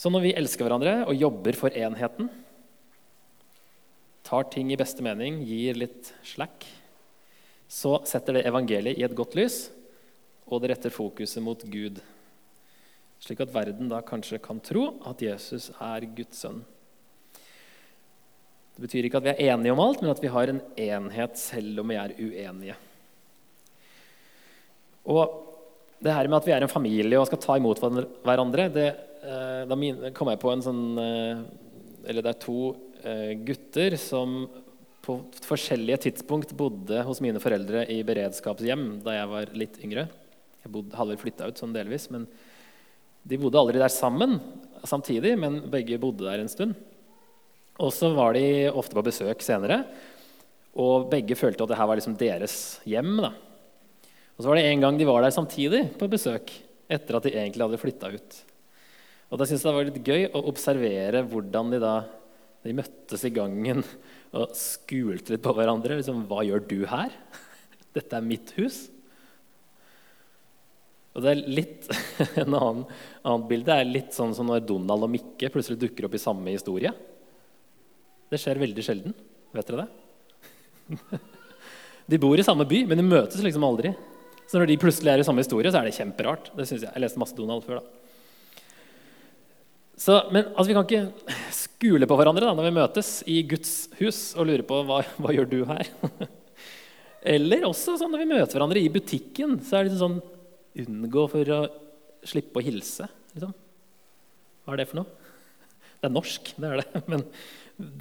Så 0.00 0.08
når 0.08 0.22
vi 0.24 0.32
elsker 0.32 0.64
hverandre 0.64 1.02
og 1.04 1.18
jobber 1.18 1.56
for 1.58 1.74
enheten, 1.76 2.30
tar 4.24 4.46
ting 4.48 4.70
i 4.72 4.78
beste 4.80 5.04
mening, 5.04 5.42
gir 5.44 5.76
litt 5.76 6.14
slack, 6.24 6.64
så 7.68 7.98
setter 8.08 8.38
det 8.38 8.46
evangeliet 8.48 8.96
i 8.96 9.04
et 9.04 9.16
godt 9.16 9.36
lys, 9.36 9.66
og 10.48 10.62
det 10.62 10.70
retter 10.72 10.94
fokuset 10.94 11.44
mot 11.44 11.60
Gud. 11.68 12.00
Slik 13.20 13.42
at 13.44 13.52
verden 13.52 13.90
da 13.90 14.00
kanskje 14.06 14.40
kan 14.40 14.62
tro 14.64 14.86
at 15.06 15.20
Jesus 15.20 15.68
er 15.76 16.08
Guds 16.16 16.40
sønn. 16.46 16.62
Det 18.72 18.86
betyr 18.86 19.04
ikke 19.04 19.20
at 19.20 19.26
vi 19.26 19.34
er 19.34 19.52
enige 19.52 19.76
om 19.76 19.84
alt, 19.84 20.00
men 20.00 20.14
at 20.14 20.24
vi 20.24 20.32
har 20.32 20.48
en 20.48 20.62
enhet 20.80 21.36
selv 21.36 21.82
om 21.82 21.92
vi 21.92 22.00
er 22.00 22.16
uenige. 22.16 22.78
Og 25.04 25.36
det 26.00 26.16
her 26.16 26.32
med 26.32 26.40
at 26.40 26.48
vi 26.48 26.56
er 26.56 26.64
en 26.64 26.72
familie 26.72 27.20
og 27.20 27.28
skal 27.28 27.44
ta 27.44 27.60
imot 27.60 27.84
hverandre, 28.24 28.70
det, 28.72 28.88
da 29.20 29.76
kom 30.16 30.30
jeg 30.32 30.40
på 30.40 30.50
en 30.52 30.62
sånn 30.64 30.84
eh, 31.00 31.40
Eller 32.08 32.24
det 32.24 32.32
er 32.32 32.38
to 32.40 32.60
eh, 33.04 33.32
gutter 33.44 33.96
som 34.00 34.46
på 35.04 35.16
forskjellige 35.44 36.02
tidspunkt 36.06 36.54
bodde 36.56 37.02
hos 37.06 37.22
mine 37.24 37.40
foreldre 37.40 37.86
i 37.92 38.02
beredskapshjem 38.04 39.00
da 39.04 39.14
jeg 39.16 39.30
var 39.30 39.52
litt 39.56 39.78
yngre. 39.84 40.06
Jeg 40.60 40.72
bodde, 40.72 40.96
hadde 40.96 41.14
vel 41.14 41.22
flytta 41.22 41.48
ut 41.48 41.60
sånn 41.60 41.72
delvis, 41.72 42.10
men 42.12 42.26
de 43.24 43.38
bodde 43.40 43.60
aldri 43.60 43.80
der 43.80 43.92
sammen 43.92 44.36
samtidig, 44.84 45.32
men 45.40 45.62
begge 45.72 45.98
bodde 46.00 46.26
der 46.28 46.42
en 46.42 46.52
stund. 46.52 46.76
Og 47.80 47.92
så 47.96 48.10
var 48.12 48.36
de 48.36 48.68
ofte 48.68 48.96
på 48.96 49.06
besøk 49.06 49.40
senere, 49.44 49.82
og 50.76 51.08
begge 51.12 51.36
følte 51.38 51.64
at 51.64 51.72
det 51.72 51.80
her 51.80 51.88
var 51.88 52.00
liksom 52.00 52.18
deres 52.20 52.56
hjem. 52.88 53.16
da. 53.24 53.32
Og 54.36 54.44
så 54.44 54.50
var 54.50 54.60
det 54.60 54.68
en 54.68 54.84
gang 54.84 55.00
de 55.00 55.08
var 55.08 55.24
der 55.24 55.34
samtidig 55.34 55.86
på 56.00 56.08
besøk 56.12 56.52
etter 56.90 57.16
at 57.16 57.26
de 57.26 57.34
egentlig 57.34 57.64
hadde 57.64 57.80
flytta 57.80 58.12
ut. 58.12 58.38
Og 59.30 59.38
da 59.38 59.46
syntes 59.46 59.62
jeg 59.62 59.70
det 59.70 59.76
var 59.78 59.88
litt 59.88 60.08
gøy 60.10 60.24
å 60.34 60.46
observere 60.50 61.22
hvordan 61.30 61.74
de 61.74 61.82
da 61.82 61.94
de 62.66 62.74
møttes 62.76 63.22
i 63.24 63.32
gangen 63.32 63.80
og 64.36 64.52
skulte 64.58 65.32
litt 65.34 65.44
på 65.44 65.54
hverandre. 65.56 65.96
Liksom, 65.98 66.26
'Hva 66.28 66.42
gjør 66.44 66.66
du 66.68 66.80
her? 66.90 67.14
Dette 67.96 68.16
er 68.16 68.26
mitt 68.26 68.52
hus.' 68.58 68.88
Og 71.10 71.24
det 71.24 71.30
er 71.32 71.40
litt, 71.50 71.88
En 72.42 72.54
annen, 72.54 72.84
annet 73.26 73.48
bilde 73.50 73.74
er 73.74 73.88
litt 73.88 74.14
sånn 74.14 74.34
som 74.36 74.46
når 74.46 74.62
Donald 74.62 75.08
og 75.08 75.10
Mikke 75.10 75.50
plutselig 75.50 75.80
dukker 75.80 76.06
opp 76.06 76.14
i 76.14 76.22
samme 76.22 76.52
historie. 76.54 76.92
Det 78.30 78.38
skjer 78.38 78.62
veldig 78.62 78.84
sjelden. 78.86 79.16
Vet 79.50 79.72
dere 79.72 79.86
det? 79.86 81.18
De 82.10 82.18
bor 82.18 82.38
i 82.38 82.46
samme 82.46 82.66
by, 82.66 82.84
men 82.90 82.98
de 82.98 83.06
møtes 83.06 83.42
liksom 83.42 83.62
aldri. 83.66 83.92
Så 84.50 84.58
når 84.58 84.70
de 84.70 84.78
plutselig 84.82 85.12
er 85.12 85.22
i 85.22 85.26
samme 85.26 85.42
historie, 85.44 85.70
så 85.70 85.78
er 85.78 85.86
det 85.86 85.94
kjemperart. 85.94 86.48
Det 86.58 86.66
synes 86.66 86.82
Jeg 86.82 86.90
jeg 86.90 87.02
leste 87.04 87.22
masse 87.22 87.36
Donald 87.38 87.62
før. 87.62 87.78
da. 87.78 87.99
Så, 90.00 90.16
men 90.32 90.46
altså, 90.54 90.68
vi 90.70 90.76
kan 90.76 90.86
ikke 90.86 91.32
skule 91.52 92.08
på 92.08 92.16
hverandre 92.16 92.46
da, 92.46 92.54
når 92.56 92.70
vi 92.70 92.76
møtes 92.78 93.08
i 93.28 93.42
Guds 93.44 93.74
hus 93.98 94.20
og 94.32 94.48
lure 94.48 94.64
på 94.64 94.80
hva, 94.88 95.02
hva 95.20 95.34
gjør 95.36 95.50
du 95.50 95.58
her. 95.68 95.90
Eller 97.34 97.66
også 97.68 97.98
sånn 98.00 98.14
når 98.14 98.22
vi 98.22 98.30
møter 98.30 98.56
hverandre 98.56 98.80
i 98.80 98.92
butikken, 98.92 99.58
så 99.60 99.76
er 99.76 99.84
det 99.84 99.92
liksom 99.92 100.20
sånn 100.20 100.36
Unngå 100.80 101.24
for 101.26 101.48
å 101.50 101.56
slippe 102.30 102.60
å 102.60 102.62
hilse. 102.62 103.08
Liksom. 103.34 103.50
Hva 104.62 104.72
er 104.72 104.78
det 104.78 104.84
for 104.86 105.00
noe? 105.00 105.32
Det 105.98 106.06
er 106.06 106.12
norsk, 106.14 106.52
det 106.62 106.68
er 106.68 106.78
det. 106.78 107.00
Men 107.10 107.24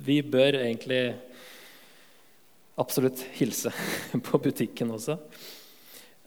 vi 0.06 0.20
bør 0.22 0.60
egentlig 0.62 1.02
absolutt 2.80 3.26
hilse 3.40 3.74
på 4.30 4.40
butikken 4.46 4.94
også. 4.96 5.18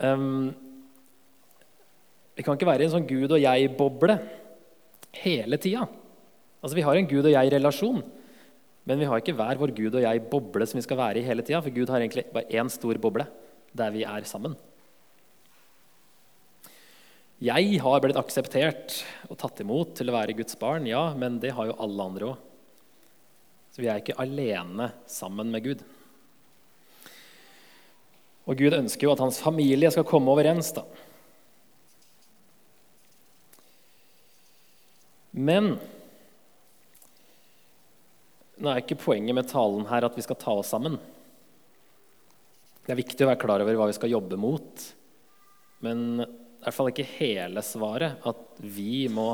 Um, 0.03 0.51
vi 2.35 2.43
kan 2.45 2.59
ikke 2.59 2.69
være 2.69 2.85
i 2.85 2.91
en 2.91 2.95
sånn 2.97 3.09
Gud 3.09 3.31
og 3.31 3.41
jeg-boble 3.41 4.19
hele 5.21 5.59
tida. 5.61 5.87
Altså, 6.63 6.77
vi 6.79 6.85
har 6.87 6.99
en 6.99 7.09
Gud 7.11 7.27
og 7.27 7.35
jeg-relasjon, 7.35 8.03
men 8.87 8.99
vi 8.99 9.07
har 9.07 9.23
ikke 9.23 9.35
hver 9.39 9.61
vår 9.61 9.75
Gud 9.77 9.97
og 9.99 10.05
jeg-boble 10.05 10.67
som 10.67 10.79
vi 10.79 10.85
skal 10.87 11.01
være 11.01 11.21
i 11.21 11.27
hele 11.27 11.45
tida. 11.47 11.63
For 11.63 11.75
Gud 11.75 11.91
har 11.91 12.03
egentlig 12.03 12.27
bare 12.35 12.51
én 12.51 12.71
stor 12.73 12.99
boble 13.03 13.27
der 13.73 13.95
vi 13.95 14.05
er 14.05 14.27
sammen. 14.29 14.57
Jeg 17.43 17.81
har 17.83 18.03
blitt 18.05 18.19
akseptert 18.21 19.01
og 19.27 19.39
tatt 19.41 19.63
imot 19.65 19.97
til 19.99 20.11
å 20.11 20.15
være 20.15 20.37
Guds 20.39 20.55
barn, 20.61 20.85
ja, 20.87 21.09
men 21.19 21.41
det 21.43 21.55
har 21.57 21.67
jo 21.67 21.79
alle 21.83 22.05
andre 22.07 22.29
òg. 22.31 22.49
Så 23.73 23.81
vi 23.83 23.89
er 23.89 23.99
ikke 23.99 24.19
alene 24.21 24.91
sammen 25.11 25.51
med 25.51 25.65
Gud. 25.65 25.83
Og 28.47 28.59
Gud 28.59 28.77
ønsker 28.77 29.09
jo 29.09 29.15
at 29.15 29.23
hans 29.25 29.41
familie 29.43 29.91
skal 29.91 30.07
komme 30.07 30.31
overens. 30.31 30.71
da. 30.77 30.85
Men 35.33 35.75
nå 38.63 38.71
er 38.71 38.83
ikke 38.83 39.01
poenget 39.01 39.35
med 39.35 39.49
talen 39.51 39.89
her 39.89 40.07
at 40.07 40.17
vi 40.17 40.25
skal 40.25 40.39
ta 40.39 40.55
oss 40.61 40.71
sammen. 40.75 40.99
Det 42.83 42.93
er 42.93 42.99
viktig 42.99 43.25
å 43.25 43.31
være 43.31 43.41
klar 43.41 43.63
over 43.65 43.79
hva 43.79 43.89
vi 43.91 43.97
skal 43.97 44.13
jobbe 44.13 44.39
mot. 44.41 44.85
Men 45.83 46.23
i 46.23 46.27
hvert 46.63 46.77
fall 46.77 46.93
ikke 46.93 47.09
hele 47.17 47.63
svaret 47.67 48.23
at 48.29 48.61
vi 48.61 49.09
må 49.11 49.33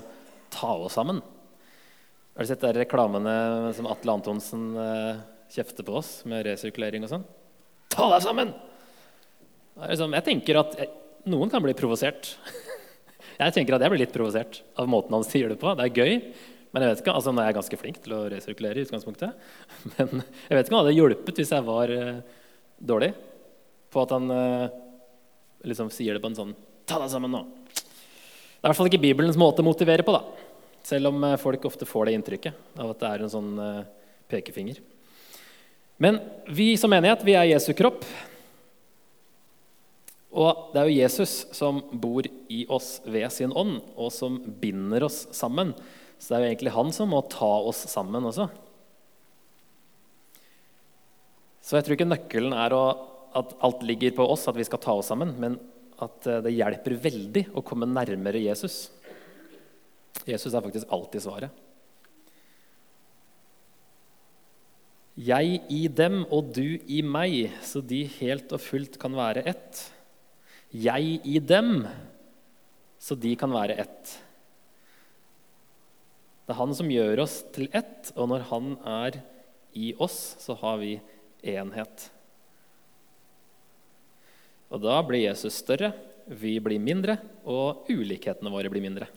ta 0.54 0.70
oss 0.76 0.96
sammen. 0.96 1.20
Har 2.32 2.46
du 2.46 2.48
sett 2.48 2.62
de 2.62 2.72
reklamene 2.78 3.34
som 3.76 3.88
Atle 3.90 4.14
Antonsen 4.14 4.70
eh, 4.78 5.20
kjefter 5.52 5.84
på 5.84 5.98
oss 5.98 6.12
med 6.28 6.46
resirkulering 6.46 7.04
og 7.04 7.12
sånn? 7.12 7.26
Ta 7.92 8.06
deg 8.14 8.24
sammen! 8.24 8.54
Liksom, 9.78 10.14
jeg 10.16 10.26
tenker 10.26 10.60
at 10.60 10.78
noen 11.28 11.50
kan 11.52 11.62
bli 11.64 11.74
provosert. 11.76 12.32
Jeg 13.38 13.54
tenker 13.54 13.76
at 13.76 13.84
jeg 13.84 13.92
blir 13.92 14.02
litt 14.02 14.14
provosert 14.14 14.62
av 14.78 14.88
måten 14.90 15.14
han 15.14 15.26
sier 15.30 15.52
det 15.52 15.60
på. 15.60 15.74
Det 15.78 15.86
er 15.86 16.00
gøy. 16.00 16.14
Men 16.68 16.84
jeg 16.84 16.92
vet 16.92 17.02
ikke, 17.02 17.14
altså 17.16 17.32
Nå 17.32 17.40
er 17.42 17.48
jeg 17.48 17.58
ganske 17.58 17.78
flink 17.80 18.00
til 18.04 18.14
å 18.16 18.24
resirkulere. 18.32 18.80
i 18.80 18.88
utgangspunktet. 18.88 19.46
Men 19.96 20.20
jeg 20.20 20.58
vet 20.58 20.66
ikke 20.66 20.74
om 20.74 20.78
det 20.78 20.82
hadde 20.82 20.98
hjulpet 20.98 21.40
hvis 21.40 21.54
jeg 21.54 21.66
var 21.68 21.92
uh, 21.94 22.18
dårlig 22.78 23.12
på 23.88 24.02
at 24.02 24.12
han 24.12 24.28
uh, 24.28 24.66
liksom 25.64 25.88
sier 25.94 26.16
det 26.16 26.24
på 26.24 26.32
en 26.32 26.40
sånn 26.42 26.56
Ta 26.88 26.96
deg 27.02 27.10
sammen 27.12 27.28
nå. 27.32 27.42
Det 27.68 27.82
er 27.82 28.62
i 28.62 28.68
hvert 28.70 28.78
fall 28.78 28.88
ikke 28.88 29.02
Bibelens 29.02 29.36
måte 29.36 29.60
å 29.60 29.66
motivere 29.66 30.04
på. 30.04 30.14
da. 30.16 30.22
Selv 30.88 31.10
om 31.10 31.24
uh, 31.24 31.34
folk 31.40 31.66
ofte 31.68 31.88
får 31.88 32.08
det 32.08 32.14
inntrykket 32.16 32.80
av 32.80 32.94
at 32.94 33.02
det 33.02 33.10
er 33.10 33.24
en 33.24 33.32
sånn 33.32 33.50
pekefinger. 34.28 34.80
Men 36.00 36.20
vi 36.48 36.70
som 36.80 36.92
menighet, 36.92 37.24
vi 37.26 37.36
er 37.36 37.50
Jesu 37.50 37.74
kropp. 37.76 38.06
Og 40.38 40.70
det 40.70 40.80
er 40.80 40.86
jo 40.86 40.98
Jesus 41.00 41.32
som 41.56 41.80
bor 41.90 42.26
i 42.26 42.62
oss 42.70 42.98
ved 43.08 43.26
sin 43.34 43.54
ånd, 43.58 43.80
og 43.98 44.12
som 44.14 44.38
binder 44.60 45.08
oss 45.08 45.24
sammen. 45.34 45.72
Så 46.18 46.30
det 46.30 46.36
er 46.36 46.44
jo 46.44 46.50
egentlig 46.52 46.74
han 46.76 46.92
som 46.94 47.10
må 47.10 47.24
ta 47.30 47.50
oss 47.70 47.82
sammen 47.90 48.28
også. 48.30 48.46
Så 51.62 51.76
jeg 51.76 51.84
tror 51.84 51.98
ikke 51.98 52.08
nøkkelen 52.08 52.54
er 52.56 52.72
å, 52.72 52.84
at 53.36 53.56
alt 53.66 53.82
ligger 53.86 54.14
på 54.16 54.26
oss, 54.30 54.46
at 54.48 54.56
vi 54.56 54.66
skal 54.66 54.80
ta 54.82 54.94
oss 54.96 55.10
sammen, 55.10 55.34
men 55.42 55.58
at 55.98 56.28
eh, 56.30 56.42
det 56.46 56.54
hjelper 56.54 57.00
veldig 57.02 57.44
å 57.58 57.64
komme 57.66 57.88
nærmere 57.90 58.40
Jesus. 58.40 58.86
Jesus 60.28 60.54
er 60.54 60.62
faktisk 60.64 60.94
alltid 60.94 61.24
svaret. 61.26 61.64
Jeg 65.18 65.60
i 65.74 65.82
dem 65.90 66.20
og 66.30 66.52
du 66.54 66.78
i 66.86 67.02
meg, 67.02 67.50
så 67.66 67.82
de 67.82 68.04
helt 68.20 68.52
og 68.54 68.62
fullt 68.62 69.00
kan 69.02 69.16
være 69.18 69.42
ett 69.50 69.80
jeg 70.74 71.20
i 71.24 71.38
dem, 71.40 71.86
så 73.00 73.16
de 73.16 73.34
kan 73.38 73.52
være 73.54 73.78
ett. 73.80 74.14
Det 76.44 76.54
er 76.54 76.60
han 76.60 76.74
som 76.76 76.90
gjør 76.92 77.24
oss 77.24 77.40
til 77.54 77.68
ett, 77.76 78.12
og 78.16 78.30
når 78.32 78.46
han 78.50 78.70
er 78.88 79.20
i 79.76 79.92
oss, 80.00 80.36
så 80.40 80.56
har 80.60 80.78
vi 80.80 80.94
enhet. 81.44 82.08
Og 84.68 84.80
da 84.84 84.98
blir 85.04 85.26
Jesus 85.26 85.60
større, 85.62 85.92
vi 86.28 86.58
blir 86.60 86.80
mindre, 86.80 87.16
og 87.48 87.88
ulikhetene 87.88 88.52
våre 88.52 88.72
blir 88.72 88.84
mindre. 88.84 89.08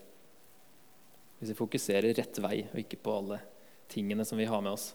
Hvis 1.40 1.52
vi 1.52 1.58
fokuserer 1.58 2.14
rett 2.16 2.38
vei 2.44 2.62
og 2.70 2.78
ikke 2.84 3.00
på 3.02 3.16
alle 3.18 3.42
tingene 3.92 4.24
som 4.28 4.40
vi 4.40 4.48
har 4.48 4.62
med 4.64 4.76
oss. 4.78 4.92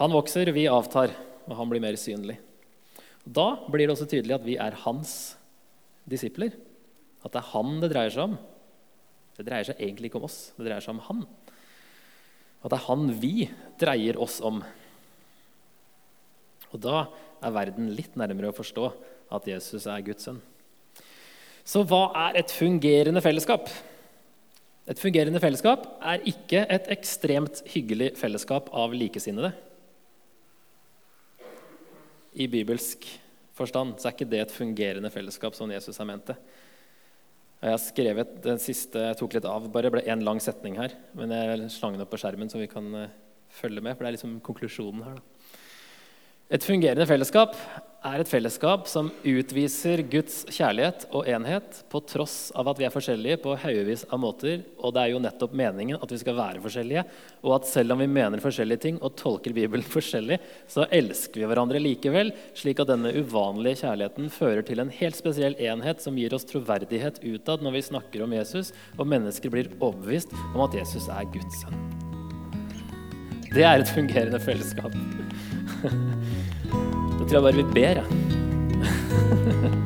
Han 0.00 0.14
vokser, 0.14 0.50
vi 0.54 0.66
avtar, 0.70 1.12
og 1.46 1.54
han 1.58 1.70
blir 1.70 1.82
mer 1.82 1.98
synlig. 2.00 2.38
Da 3.22 3.54
blir 3.70 3.86
det 3.86 3.94
også 3.94 4.08
tydelig 4.10 4.34
at 4.34 4.46
vi 4.46 4.56
er 4.58 4.78
hans 4.82 5.36
disipler. 6.08 6.54
At 7.22 7.34
det 7.34 7.42
er 7.42 7.50
han 7.52 7.78
det 7.82 7.92
dreier 7.92 8.14
seg 8.14 8.30
om. 8.30 8.38
Det 9.36 9.46
dreier 9.46 9.66
seg 9.66 9.80
egentlig 9.80 10.10
ikke 10.10 10.20
om 10.20 10.28
oss, 10.28 10.40
det 10.58 10.66
dreier 10.66 10.84
seg 10.84 10.96
om 10.96 11.04
han. 11.08 11.24
At 12.62 12.72
det 12.72 12.78
er 12.78 12.86
han 12.88 13.08
vi 13.22 13.34
dreier 13.80 14.18
oss 14.22 14.40
om. 14.44 14.60
Og 16.72 16.80
da 16.82 17.06
er 17.42 17.54
verden 17.54 17.90
litt 17.96 18.14
nærmere 18.18 18.52
å 18.52 18.56
forstå 18.56 18.90
at 19.32 19.48
Jesus 19.48 19.86
er 19.90 20.04
Guds 20.04 20.28
sønn. 20.28 20.40
Så 21.62 21.84
hva 21.86 22.08
er 22.26 22.40
et 22.40 22.52
fungerende 22.54 23.22
fellesskap? 23.22 23.68
Et 24.90 24.98
fungerende 24.98 25.38
fellesskap 25.42 25.84
er 26.02 26.24
ikke 26.26 26.64
et 26.66 26.88
ekstremt 26.90 27.62
hyggelig 27.70 28.12
fellesskap 28.18 28.70
av 28.74 28.94
likesinnede. 28.96 29.52
I 32.34 32.48
bibelsk 32.50 33.06
forstand 33.62 33.96
så 33.98 34.10
er 34.10 34.16
ikke 34.16 34.30
det 34.32 34.44
et 34.44 34.54
fungerende 34.54 35.10
fellesskap 35.12 35.56
som 35.56 35.72
Jesus 35.72 35.98
har 36.00 36.08
ment 36.08 36.28
det. 36.32 36.38
Jeg 37.62 37.70
har 37.76 37.78
skrevet 37.78 38.38
den 38.42 38.58
siste, 38.58 38.98
jeg 39.06 39.18
tok 39.20 39.36
litt 39.36 39.46
av, 39.46 39.68
bare 39.70 39.90
ble 39.94 40.02
én 40.10 40.24
lang 40.26 40.40
setning 40.42 40.80
her. 40.80 40.96
Men 41.14 41.30
jeg 41.30 41.68
slang 41.70 41.94
den 41.94 42.02
opp 42.02 42.10
på 42.10 42.18
skjermen, 42.18 42.50
så 42.50 42.58
vi 42.58 42.66
kan 42.70 42.88
uh, 42.90 43.12
følge 43.54 43.84
med. 43.84 43.94
For 43.94 44.02
det 44.02 44.10
er 44.10 44.16
liksom 44.16 44.40
konklusjonen 44.42 45.04
her. 45.06 45.20
Da. 45.20 45.31
Et 46.52 46.60
fungerende 46.60 47.06
fellesskap 47.08 47.54
er 48.04 48.20
et 48.20 48.28
fellesskap 48.28 48.88
som 48.90 49.06
utviser 49.24 50.02
Guds 50.10 50.42
kjærlighet 50.52 51.06
og 51.14 51.28
enhet 51.30 51.78
på 51.88 52.00
tross 52.10 52.50
av 52.58 52.66
at 52.68 52.80
vi 52.80 52.84
er 52.84 52.92
forskjellige 52.92 53.38
på 53.44 53.54
haugevis 53.62 54.02
av 54.12 54.20
måter. 54.20 54.64
Og 54.82 54.92
det 54.92 55.00
er 55.00 55.12
jo 55.14 55.20
nettopp 55.22 55.54
meningen 55.56 55.96
at 55.96 56.12
vi 56.12 56.18
skal 56.20 56.36
være 56.36 56.60
forskjellige. 56.64 57.06
Og 57.46 57.54
at 57.56 57.70
selv 57.70 57.94
om 57.94 58.02
vi 58.02 58.10
mener 58.10 58.42
forskjellige 58.42 58.82
ting 58.84 58.98
og 59.00 59.14
tolker 59.16 59.54
Bibelen 59.56 59.86
forskjellig, 59.94 60.40
så 60.68 60.84
elsker 60.92 61.40
vi 61.40 61.48
hverandre 61.48 61.80
likevel, 61.80 62.34
slik 62.58 62.82
at 62.82 62.90
denne 62.90 63.14
uvanlige 63.16 63.84
kjærligheten 63.86 64.28
fører 64.34 64.66
til 64.66 64.84
en 64.84 64.92
helt 64.98 65.16
spesiell 65.16 65.56
enhet 65.56 66.04
som 66.04 66.20
gir 66.20 66.36
oss 66.36 66.48
troverdighet 66.50 67.22
utad 67.22 67.64
når 67.64 67.78
vi 67.78 67.86
snakker 67.88 68.26
om 68.26 68.36
Jesus, 68.36 68.74
og 68.98 69.08
mennesker 69.08 69.56
blir 69.56 69.72
overbevist 69.78 70.36
om 70.52 70.66
at 70.66 70.76
Jesus 70.82 71.08
er 71.08 71.24
Guds 71.32 71.64
sønn. 71.64 71.80
Det 73.52 73.64
er 73.68 73.80
et 73.80 73.96
fungerende 73.96 74.40
fellesskap. 74.42 74.92
Da 75.82 77.24
tror 77.26 77.36
jeg 77.36 77.42
bare 77.42 77.56
vi 77.58 77.66
ber, 77.74 78.02
jeg. 78.02 79.78